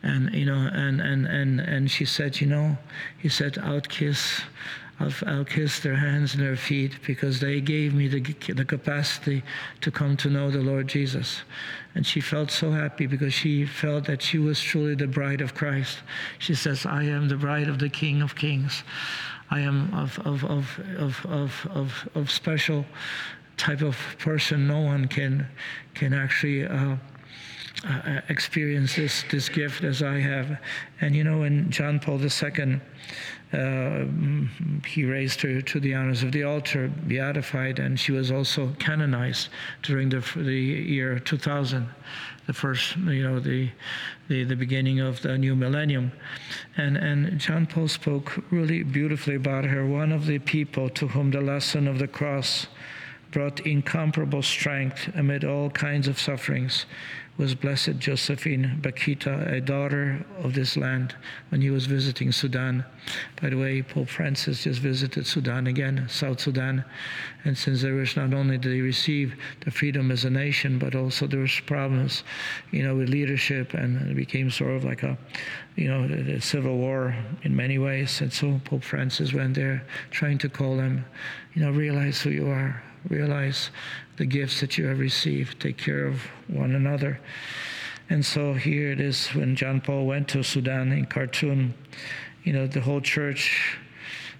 and 0.03 0.33
you 0.33 0.45
know, 0.45 0.69
and 0.73 1.01
and 1.01 1.25
and 1.25 1.59
and 1.59 1.89
she 1.91 2.05
said, 2.05 2.39
you 2.39 2.47
know, 2.47 2.77
he 3.17 3.29
said, 3.29 3.57
I'll 3.57 3.81
kiss. 3.81 4.41
I'll, 4.99 5.13
I'll 5.27 5.45
kiss 5.45 5.79
their 5.79 5.95
hands 5.95 6.33
and 6.33 6.43
their 6.43 6.55
feet 6.55 6.99
because 7.05 7.39
they 7.39 7.61
gave 7.61 7.93
me 7.93 8.07
the, 8.07 8.21
the 8.53 8.65
capacity 8.65 9.43
to 9.81 9.91
come 9.91 10.17
to 10.17 10.29
know 10.29 10.49
the 10.49 10.61
Lord 10.61 10.87
Jesus. 10.87 11.41
And 11.93 12.05
she 12.05 12.19
felt 12.19 12.49
so 12.49 12.71
happy 12.71 13.05
because 13.05 13.33
she 13.33 13.65
felt 13.65 14.05
that 14.05 14.21
she 14.21 14.39
was 14.39 14.59
truly 14.59 14.95
the 14.95 15.07
bride 15.07 15.41
of 15.41 15.53
Christ. 15.53 15.99
She 16.39 16.55
says, 16.55 16.85
I 16.85 17.03
am 17.03 17.27
the 17.27 17.35
bride 17.35 17.67
of 17.67 17.79
the 17.79 17.89
King 17.89 18.21
of 18.21 18.35
Kings. 18.35 18.83
I 19.49 19.61
am 19.61 19.93
of, 19.93 20.19
of, 20.25 20.43
of, 20.43 20.79
of, 20.97 21.25
of, 21.25 21.67
of, 21.71 22.09
of 22.15 22.31
special 22.31 22.85
type 23.55 23.81
of 23.81 23.97
person. 24.19 24.67
No 24.67 24.81
one 24.81 25.07
can, 25.07 25.47
can 25.93 26.13
actually 26.13 26.65
uh, 26.65 26.97
uh, 27.85 28.21
experience 28.29 28.95
this, 28.95 29.23
this 29.29 29.49
gift 29.49 29.83
as 29.83 30.01
I 30.01 30.19
have. 30.19 30.59
And 31.01 31.15
you 31.15 31.23
know, 31.23 31.39
when 31.39 31.69
John 31.69 31.99
Paul 31.99 32.19
II, 32.21 32.81
uh, 33.53 34.05
he 34.85 35.05
raised 35.05 35.41
her 35.41 35.61
to 35.61 35.79
the 35.79 35.93
honors 35.93 36.23
of 36.23 36.31
the 36.31 36.43
altar, 36.43 36.91
beatified, 37.07 37.79
and 37.79 37.99
she 37.99 38.11
was 38.11 38.31
also 38.31 38.73
canonized 38.79 39.49
during 39.83 40.09
the, 40.09 40.19
the 40.35 40.53
year 40.53 41.19
2000, 41.19 41.87
the 42.45 42.53
first, 42.53 42.97
you 42.97 43.23
know, 43.23 43.39
the, 43.39 43.69
the, 44.27 44.43
the 44.43 44.55
beginning 44.55 44.99
of 44.99 45.21
the 45.21 45.37
new 45.37 45.55
millennium. 45.55 46.11
And, 46.75 46.97
and 46.97 47.39
John 47.39 47.67
Paul 47.67 47.87
spoke 47.87 48.43
really 48.51 48.83
beautifully 48.83 49.35
about 49.35 49.65
her, 49.65 49.85
one 49.85 50.11
of 50.11 50.25
the 50.25 50.39
people 50.39 50.89
to 50.89 51.07
whom 51.07 51.31
the 51.31 51.41
lesson 51.41 51.87
of 51.87 51.99
the 51.99 52.07
cross 52.07 52.67
brought 53.31 53.59
incomparable 53.61 54.41
strength 54.41 55.09
amid 55.15 55.43
all 55.43 55.69
kinds 55.69 56.07
of 56.07 56.19
sufferings 56.19 56.85
was 57.37 57.53
Blessed 57.53 57.99
Josephine 57.99 58.79
Bakhita, 58.81 59.51
a 59.53 59.61
daughter 59.61 60.25
of 60.41 60.55
this 60.55 60.75
land, 60.75 61.15
when 61.49 61.61
he 61.61 61.69
was 61.69 61.85
visiting 61.85 62.31
Sudan. 62.31 62.83
By 63.39 63.49
the 63.49 63.57
way, 63.57 63.83
Pope 63.83 64.09
Francis 64.09 64.63
just 64.63 64.79
visited 64.79 65.27
Sudan 65.27 65.67
again, 65.67 66.07
South 66.09 66.39
Sudan. 66.39 66.83
And 67.43 67.55
since 67.55 67.83
there 67.83 67.93
was 67.93 68.15
not 68.15 68.33
only 68.33 68.57
did 68.57 68.71
they 68.71 68.81
receive 68.81 69.35
the 69.61 69.71
freedom 69.71 70.09
as 70.09 70.25
a 70.25 70.29
nation, 70.31 70.79
but 70.79 70.95
also 70.95 71.27
there 71.27 71.41
was 71.41 71.59
problems, 71.65 72.23
you 72.71 72.81
know, 72.81 72.95
with 72.95 73.09
leadership, 73.09 73.75
and 73.75 74.09
it 74.09 74.15
became 74.15 74.49
sort 74.49 74.71
of 74.71 74.83
like 74.83 75.03
a, 75.03 75.15
you 75.75 75.87
know, 75.87 76.05
a 76.05 76.41
civil 76.41 76.77
war 76.77 77.15
in 77.43 77.55
many 77.55 77.77
ways. 77.77 78.19
And 78.19 78.33
so 78.33 78.59
Pope 78.65 78.83
Francis 78.83 79.31
went 79.31 79.53
there, 79.53 79.85
trying 80.09 80.39
to 80.39 80.49
call 80.49 80.75
them, 80.75 81.05
you 81.53 81.61
know, 81.61 81.71
realize 81.71 82.19
who 82.19 82.31
you 82.31 82.49
are, 82.49 82.81
realize 83.09 83.69
the 84.17 84.25
gifts 84.25 84.59
that 84.61 84.77
you 84.77 84.85
have 84.87 84.99
received. 84.99 85.59
Take 85.59 85.77
care 85.77 86.05
of 86.05 86.21
one 86.47 86.75
another. 86.75 87.19
And 88.09 88.25
so 88.25 88.53
here 88.53 88.91
it 88.91 88.99
is 88.99 89.27
when 89.29 89.55
John 89.55 89.81
Paul 89.81 90.05
went 90.05 90.29
to 90.29 90.43
Sudan 90.43 90.91
in 90.91 91.05
Khartoum, 91.05 91.73
you 92.43 92.53
know, 92.53 92.67
the 92.67 92.81
whole 92.81 93.01
church 93.01 93.77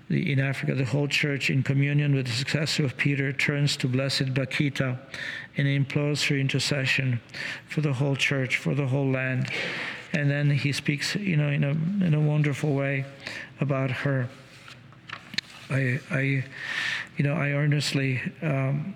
the, 0.09 0.31
in 0.31 0.39
Africa, 0.39 0.73
the 0.73 0.85
whole 0.85 1.07
church, 1.07 1.49
in 1.49 1.63
communion 1.63 2.15
with 2.15 2.27
the 2.27 2.31
successor 2.31 2.85
of 2.85 2.95
Peter, 2.97 3.33
turns 3.33 3.75
to 3.77 3.87
Blessed 3.87 4.33
Bakhita 4.33 4.97
and 5.57 5.67
implores 5.67 6.23
her 6.23 6.35
intercession 6.35 7.19
for 7.67 7.81
the 7.81 7.93
whole 7.93 8.15
church, 8.15 8.57
for 8.57 8.73
the 8.73 8.87
whole 8.87 9.09
land. 9.09 9.51
And 10.13 10.31
then 10.31 10.49
he 10.49 10.71
speaks, 10.71 11.15
you 11.15 11.35
know, 11.35 11.49
in 11.49 11.63
a, 11.63 11.71
in 12.05 12.13
a 12.13 12.21
wonderful 12.21 12.73
way 12.73 13.05
about 13.59 13.91
her. 13.91 14.29
I, 15.69 15.99
I, 16.09 16.45
you 17.17 17.23
know, 17.23 17.33
I 17.33 17.49
earnestly 17.49 18.21
um, 18.41 18.95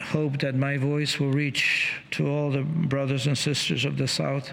hope 0.00 0.38
that 0.40 0.54
my 0.54 0.76
voice 0.76 1.18
will 1.18 1.32
reach 1.32 1.92
to 2.12 2.28
all 2.28 2.50
the 2.50 2.62
brothers 2.62 3.26
and 3.26 3.36
sisters 3.36 3.84
of 3.84 3.96
the 3.96 4.08
South, 4.08 4.52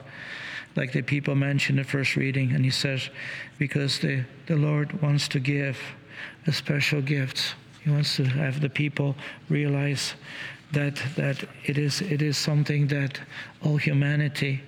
like 0.76 0.94
the 0.94 1.02
people 1.02 1.36
mentioned 1.36 1.80
in 1.80 1.84
the 1.84 1.90
first 1.90 2.16
reading. 2.16 2.54
And 2.54 2.64
he 2.64 2.72
says, 2.72 3.10
because 3.58 4.00
the, 4.00 4.24
the 4.46 4.56
Lord 4.56 5.02
wants 5.02 5.28
to 5.30 5.40
give 5.40 5.78
a 6.46 6.54
special 6.54 7.02
gift. 7.02 7.56
He 7.84 7.90
wants 7.90 8.16
to 8.18 8.24
have 8.24 8.62
the 8.62 8.70
people 8.70 9.16
realize 9.50 10.14
that, 10.72 11.02
that 11.16 11.44
it, 11.66 11.78
is, 11.78 12.02
it 12.02 12.22
is 12.22 12.38
something 12.38 12.88
that 12.88 13.20
all 13.64 13.78
humanity 13.78 14.62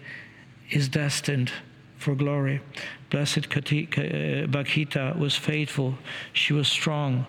is 0.72 0.90
destined 0.90 1.52
for 1.98 2.16
glory. 2.16 2.62
Blessed 3.10 3.48
eh, 3.56 4.46
Bakhita 4.46 5.18
was 5.18 5.36
faithful. 5.36 5.98
She 6.32 6.54
was 6.54 6.68
strong. 6.68 7.26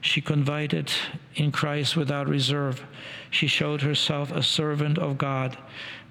She 0.00 0.20
confided 0.20 0.92
in 1.34 1.50
Christ 1.50 1.96
without 1.96 2.28
reserve. 2.28 2.84
She 3.30 3.48
showed 3.48 3.82
herself 3.82 4.30
a 4.30 4.42
servant 4.42 4.98
of 4.98 5.18
God 5.18 5.56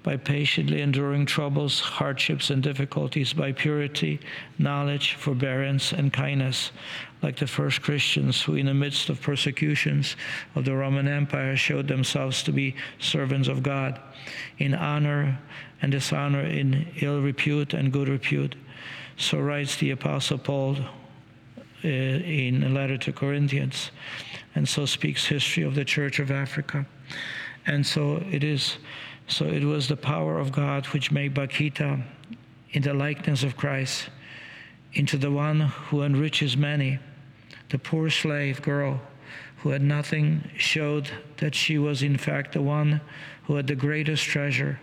by 0.02 0.18
patiently 0.18 0.82
enduring 0.82 1.24
troubles, 1.24 1.80
hardships, 1.80 2.50
and 2.50 2.62
difficulties, 2.62 3.32
by 3.32 3.50
purity, 3.52 4.20
knowledge, 4.58 5.14
forbearance, 5.14 5.92
and 5.92 6.12
kindness, 6.12 6.70
like 7.22 7.36
the 7.36 7.46
first 7.46 7.80
Christians 7.80 8.42
who, 8.42 8.54
in 8.54 8.66
the 8.66 8.74
midst 8.74 9.08
of 9.08 9.22
persecutions 9.22 10.16
of 10.54 10.66
the 10.66 10.76
Roman 10.76 11.08
Empire, 11.08 11.56
showed 11.56 11.88
themselves 11.88 12.42
to 12.42 12.52
be 12.52 12.76
servants 12.98 13.48
of 13.48 13.62
God, 13.62 13.98
in 14.58 14.74
honor 14.74 15.38
and 15.80 15.90
dishonor, 15.90 16.42
in 16.42 16.86
ill 17.00 17.22
repute 17.22 17.72
and 17.72 17.90
good 17.90 18.10
repute. 18.10 18.56
So 19.16 19.38
writes 19.40 19.76
the 19.76 19.90
Apostle 19.92 20.38
Paul 20.38 20.76
uh, 21.84 21.88
in 21.88 22.64
a 22.64 22.68
letter 22.68 22.96
to 22.98 23.12
Corinthians, 23.12 23.90
and 24.54 24.68
so 24.68 24.86
speaks 24.86 25.26
history 25.26 25.62
of 25.62 25.74
the 25.74 25.84
Church 25.84 26.18
of 26.18 26.30
Africa. 26.30 26.86
And 27.66 27.86
so 27.86 28.22
it 28.30 28.44
is 28.44 28.78
so 29.26 29.46
it 29.46 29.64
was 29.64 29.88
the 29.88 29.96
power 29.96 30.38
of 30.38 30.52
God 30.52 30.86
which 30.88 31.10
made 31.10 31.34
Bakhita 31.34 32.02
in 32.72 32.82
the 32.82 32.92
likeness 32.92 33.42
of 33.42 33.56
Christ 33.56 34.10
into 34.92 35.16
the 35.16 35.30
one 35.30 35.60
who 35.60 36.02
enriches 36.02 36.56
many. 36.56 36.98
The 37.70 37.78
poor 37.78 38.10
slave 38.10 38.60
girl 38.62 39.00
who 39.58 39.70
had 39.70 39.82
nothing 39.82 40.50
showed 40.58 41.10
that 41.38 41.54
she 41.54 41.78
was 41.78 42.02
in 42.02 42.18
fact 42.18 42.52
the 42.52 42.62
one 42.62 43.00
who 43.44 43.56
had 43.56 43.66
the 43.66 43.74
greatest 43.74 44.24
treasure. 44.24 44.78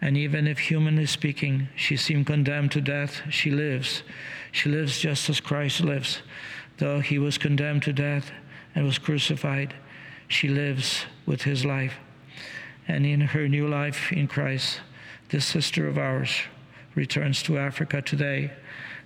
And 0.00 0.16
even 0.16 0.46
if 0.46 0.58
humanly 0.58 1.06
speaking, 1.06 1.68
she 1.74 1.96
seemed 1.96 2.26
condemned 2.26 2.72
to 2.72 2.80
death, 2.80 3.22
she 3.30 3.50
lives. 3.50 4.02
She 4.52 4.68
lives 4.68 4.98
just 4.98 5.28
as 5.28 5.40
Christ 5.40 5.80
lives. 5.80 6.22
Though 6.78 7.00
he 7.00 7.18
was 7.18 7.38
condemned 7.38 7.82
to 7.84 7.92
death 7.92 8.30
and 8.74 8.84
was 8.84 8.98
crucified, 8.98 9.74
she 10.28 10.48
lives 10.48 11.06
with 11.26 11.42
his 11.42 11.64
life 11.64 11.94
and 12.88 13.04
in 13.04 13.20
her 13.20 13.46
new 13.46 13.68
life 13.68 14.10
in 14.10 14.26
Christ, 14.26 14.80
this 15.28 15.44
sister 15.44 15.86
of 15.86 15.98
ours 15.98 16.40
returns 16.94 17.42
to 17.44 17.58
Africa 17.58 18.00
today. 18.00 18.50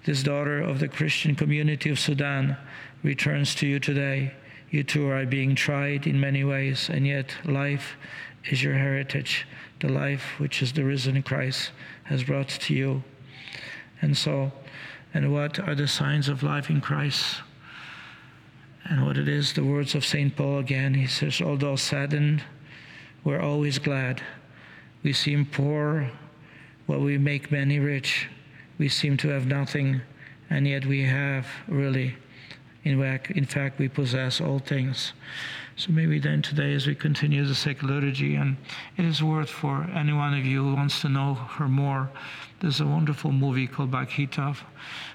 This 0.05 0.23
daughter 0.23 0.61
of 0.61 0.79
the 0.79 0.89
Christian 0.89 1.35
community 1.35 1.91
of 1.91 1.99
Sudan 1.99 2.57
returns 3.03 3.57
to 3.57 3.67
you 3.67 3.81
today. 3.81 4.33
You 4.71 4.85
too 4.85 5.09
are 5.09 5.27
being 5.27 5.57
tried 5.57 6.07
in 6.07 6.19
many 6.19 6.45
ways, 6.45 6.89
and 6.89 7.07
yet 7.07 7.35
life 7.45 7.97
is 8.49 8.63
your 8.63 8.75
heritage. 8.75 9.47
The 9.83 9.89
life 9.89 10.39
which 10.39 10.63
is 10.63 10.73
the 10.73 10.85
risen 10.85 11.21
Christ 11.25 11.73
has 12.05 12.23
brought 12.23 12.49
to 12.49 12.73
you. 12.73 13.03
And 14.01 14.17
so, 14.17 14.53
and 15.13 15.33
what 15.33 15.59
are 15.59 15.75
the 15.75 15.89
signs 15.89 16.29
of 16.29 16.45
life 16.45 16.71
in 16.71 16.81
Christ? 16.81 17.41
And 18.85 19.05
what 19.05 19.17
it 19.17 19.27
is, 19.27 19.53
the 19.53 19.65
words 19.65 19.97
of 19.97 20.05
St. 20.05 20.37
Paul 20.37 20.61
again, 20.61 20.95
he 20.95 21.09
says, 21.09 21.41
although 21.41 21.75
saddened, 21.75 22.45
we're 23.25 23.41
always 23.41 23.81
glad. 23.81 24.23
We 25.03 25.13
seem 25.13 25.47
poor, 25.47 26.13
but 26.87 27.01
we 27.01 27.19
make 27.19 27.51
many 27.51 27.81
rich. 27.81 28.29
We 28.79 28.89
seem 28.89 29.17
to 29.17 29.31
have 29.31 29.47
nothing, 29.47 30.01
and 30.49 30.69
yet 30.69 30.87
we 30.87 31.03
have 31.07 31.49
really. 31.67 32.15
In 32.85 33.01
fact, 33.01 33.33
in 33.33 33.47
fact, 33.47 33.81
we 33.81 33.89
possess 33.89 34.41
all 34.41 34.61
things. 34.61 35.13
So 35.77 35.91
maybe 35.93 36.19
then 36.19 36.43
today, 36.43 36.75
as 36.75 36.87
we 36.87 36.95
continue 36.95 37.45
the 37.45 37.55
sacred 37.55 37.91
liturgy, 37.91 38.35
and 38.35 38.57
it 38.97 39.05
is 39.05 39.23
worth 39.23 39.49
for 39.49 39.85
any 39.95 40.13
one 40.13 40.35
of 40.35 40.45
you 40.45 40.63
who 40.65 40.75
wants 40.75 41.01
to 41.01 41.09
know 41.09 41.35
her 41.35 41.69
more. 41.69 42.11
There's 42.61 42.81
a 42.81 42.87
wonderful 42.87 43.33
movie 43.33 43.67
called 43.67 43.91
Bakhita, 43.91 44.57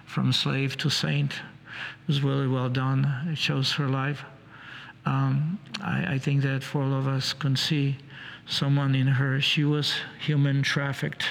From 0.05 0.33
Slave 0.33 0.77
to 0.77 0.89
Saint. 0.89 1.31
It 1.33 2.07
was 2.07 2.23
really 2.23 2.47
well 2.47 2.69
done. 2.69 3.29
It 3.31 3.37
shows 3.37 3.71
her 3.73 3.87
life 3.87 4.25
um, 5.07 5.57
I, 5.81 6.15
I, 6.15 6.19
think 6.19 6.41
that 6.41 6.63
for 6.63 6.81
all 6.81 6.93
of 6.93 7.07
us 7.07 7.31
can 7.31 7.55
see 7.55 7.95
someone 8.45 8.93
in 8.93 9.07
her. 9.07 9.39
She 9.39 9.63
was 9.63 9.95
human 10.19 10.61
trafficked. 10.63 11.25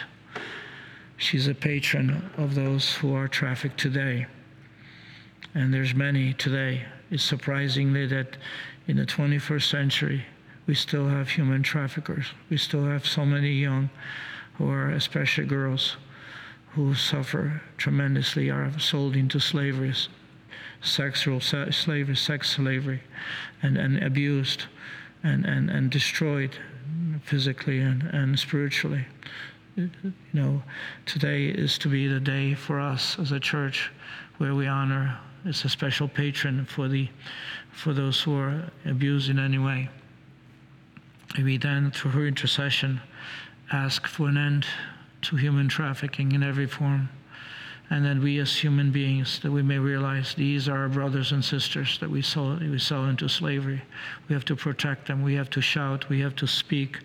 She's 1.19 1.47
a 1.47 1.55
patron 1.55 2.31
of 2.39 2.55
those 2.55 2.95
who 2.95 3.15
are 3.15 3.29
trafficked 3.29 3.79
today. 3.79 4.27
And 5.55 5.75
there's 5.75 5.95
many 5.95 6.33
today. 6.33 6.85
It's 7.11 7.23
surprisingly 7.23 8.07
that 8.07 8.39
in 8.87 8.97
the 8.97 9.07
21st 9.07 9.71
century, 9.71 10.27
we 10.67 10.75
still 10.75 11.09
have 11.09 11.31
human 11.31 11.63
traffickers. 11.63 12.27
We 12.51 12.57
still 12.57 12.85
have 12.85 13.07
so 13.07 13.25
many 13.25 13.53
young 13.53 13.91
who 14.55 14.69
are, 14.71 14.91
especially 14.91 15.47
girls, 15.47 15.97
who 16.73 16.95
suffer 16.95 17.63
tremendously, 17.77 18.51
are 18.51 18.79
sold 18.79 19.17
into 19.17 19.41
slavery 19.41 19.95
sexual 20.83 21.41
slavery, 21.41 22.17
sex 22.17 22.51
slavery, 22.51 23.03
and, 23.63 23.77
and 23.77 24.03
abused 24.03 24.65
and, 25.23 25.45
and, 25.45 25.71
and 25.71 25.91
destroyed 25.91 26.57
physically 27.23 27.81
and, 27.81 28.03
and 28.05 28.39
spiritually. 28.39 29.05
You 29.75 29.91
know, 30.33 30.63
today 31.05 31.47
is 31.47 31.77
to 31.79 31.89
be 31.89 32.07
the 32.07 32.21
day 32.21 32.55
for 32.55 32.81
us 32.81 33.19
as 33.19 33.33
a 33.33 33.41
church 33.41 33.91
where 34.39 34.55
we 34.55 34.67
honor. 34.67 35.19
It's 35.47 35.65
a 35.65 35.69
special 35.69 36.09
patron 36.09 36.65
for 36.65 36.89
the 36.89 37.09
for 37.71 37.93
those 37.93 38.21
who 38.21 38.37
are 38.37 38.65
abused 38.85 39.31
in 39.31 39.39
any 39.39 39.59
way. 39.59 39.89
We 41.39 41.57
then, 41.57 41.93
through 41.93 42.13
her 42.13 42.27
intercession, 42.27 43.01
ask 43.71 44.09
for 44.09 44.29
an 44.29 44.37
end 44.37 44.67
to 45.23 45.37
human 45.37 45.69
trafficking 45.69 46.33
in 46.33 46.43
every 46.43 46.67
form. 46.67 47.11
And 47.91 48.05
then 48.05 48.21
we, 48.21 48.41
as 48.41 48.57
human 48.57 48.91
beings, 48.91 49.39
that 49.41 49.53
we 49.53 49.63
may 49.63 49.79
realize 49.79 50.35
these 50.35 50.69
are 50.69 50.79
our 50.79 50.89
brothers 50.89 51.31
and 51.31 51.45
sisters 51.45 51.99
that 52.01 52.11
we 52.11 52.23
sell, 52.23 52.57
we 52.57 52.79
sell 52.81 53.05
into 53.05 53.29
slavery. 53.29 53.83
We 54.29 54.35
have 54.35 54.45
to 54.47 54.57
protect 54.57 55.07
them. 55.07 55.23
We 55.23 55.35
have 55.35 55.51
to 55.51 55.61
shout. 55.61 56.09
We 56.09 56.21
have 56.21 56.35
to 56.37 56.49
speak. 56.49 56.99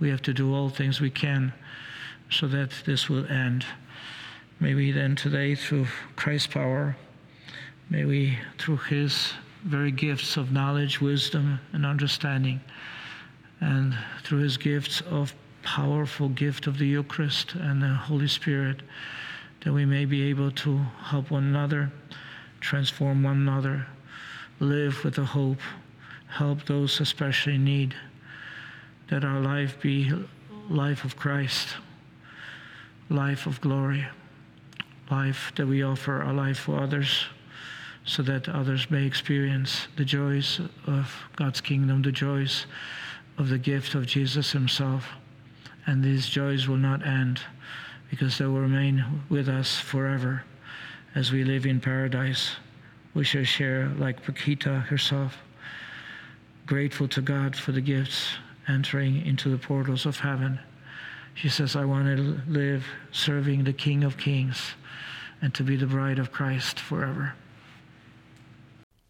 We 0.00 0.08
have 0.08 0.22
to 0.22 0.32
do 0.32 0.54
all 0.54 0.70
things 0.70 1.00
we 1.00 1.10
can 1.10 1.52
so 2.30 2.48
that 2.48 2.70
this 2.86 3.10
will 3.10 3.26
end. 3.26 3.66
May 4.60 4.74
we 4.74 4.92
then 4.92 5.16
today, 5.16 5.54
through 5.54 5.88
Christ's 6.16 6.46
power, 6.46 6.96
may 7.90 8.04
we, 8.04 8.38
through 8.58 8.78
his 8.78 9.32
very 9.64 9.92
gifts 9.92 10.36
of 10.36 10.52
knowledge, 10.52 11.00
wisdom, 11.00 11.60
and 11.72 11.86
understanding, 11.86 12.60
and 13.60 13.96
through 14.24 14.40
his 14.40 14.56
gifts 14.56 15.00
of 15.02 15.34
powerful 15.62 16.28
gift 16.28 16.66
of 16.66 16.78
the 16.78 16.86
Eucharist 16.86 17.54
and 17.54 17.80
the 17.80 17.88
Holy 17.88 18.26
Spirit, 18.26 18.82
that 19.64 19.72
we 19.72 19.84
may 19.84 20.04
be 20.04 20.22
able 20.22 20.50
to 20.50 20.78
help 21.00 21.30
one 21.30 21.44
another, 21.44 21.90
transform 22.60 23.22
one 23.22 23.36
another, 23.36 23.86
live 24.58 25.04
with 25.04 25.18
a 25.18 25.24
hope, 25.24 25.60
help 26.28 26.64
those 26.66 27.00
especially 27.00 27.54
in 27.54 27.64
need, 27.64 27.94
that 29.08 29.24
our 29.24 29.40
life 29.40 29.80
be 29.80 30.10
life 30.68 31.04
of 31.04 31.16
Christ, 31.16 31.68
life 33.08 33.46
of 33.46 33.60
glory, 33.60 34.06
life 35.10 35.52
that 35.56 35.66
we 35.66 35.82
offer 35.82 36.22
our 36.22 36.32
life 36.32 36.58
for 36.58 36.78
others 36.80 37.26
so 38.04 38.22
that 38.22 38.48
others 38.48 38.90
may 38.90 39.04
experience 39.04 39.86
the 39.96 40.04
joys 40.04 40.60
of 40.86 41.14
God's 41.36 41.60
kingdom, 41.60 42.02
the 42.02 42.12
joys 42.12 42.66
of 43.38 43.48
the 43.48 43.58
gift 43.58 43.94
of 43.94 44.06
Jesus 44.06 44.52
himself. 44.52 45.08
And 45.86 46.02
these 46.02 46.28
joys 46.28 46.68
will 46.68 46.76
not 46.76 47.06
end 47.06 47.40
because 48.10 48.38
they 48.38 48.44
will 48.44 48.60
remain 48.60 49.04
with 49.28 49.48
us 49.48 49.78
forever 49.78 50.44
as 51.14 51.32
we 51.32 51.44
live 51.44 51.66
in 51.66 51.80
paradise. 51.80 52.56
We 53.14 53.24
shall 53.24 53.44
share, 53.44 53.88
like 53.98 54.24
Bakhita 54.24 54.84
herself, 54.84 55.38
grateful 56.66 57.08
to 57.08 57.20
God 57.20 57.56
for 57.56 57.72
the 57.72 57.80
gifts 57.80 58.34
entering 58.68 59.24
into 59.26 59.48
the 59.48 59.58
portals 59.58 60.06
of 60.06 60.18
heaven. 60.18 60.58
She 61.34 61.48
says, 61.48 61.76
I 61.76 61.84
want 61.84 62.16
to 62.16 62.40
live 62.46 62.84
serving 63.10 63.64
the 63.64 63.72
King 63.72 64.04
of 64.04 64.16
Kings 64.16 64.72
and 65.40 65.52
to 65.54 65.62
be 65.62 65.76
the 65.76 65.86
bride 65.86 66.18
of 66.18 66.30
Christ 66.30 66.78
forever. 66.78 67.34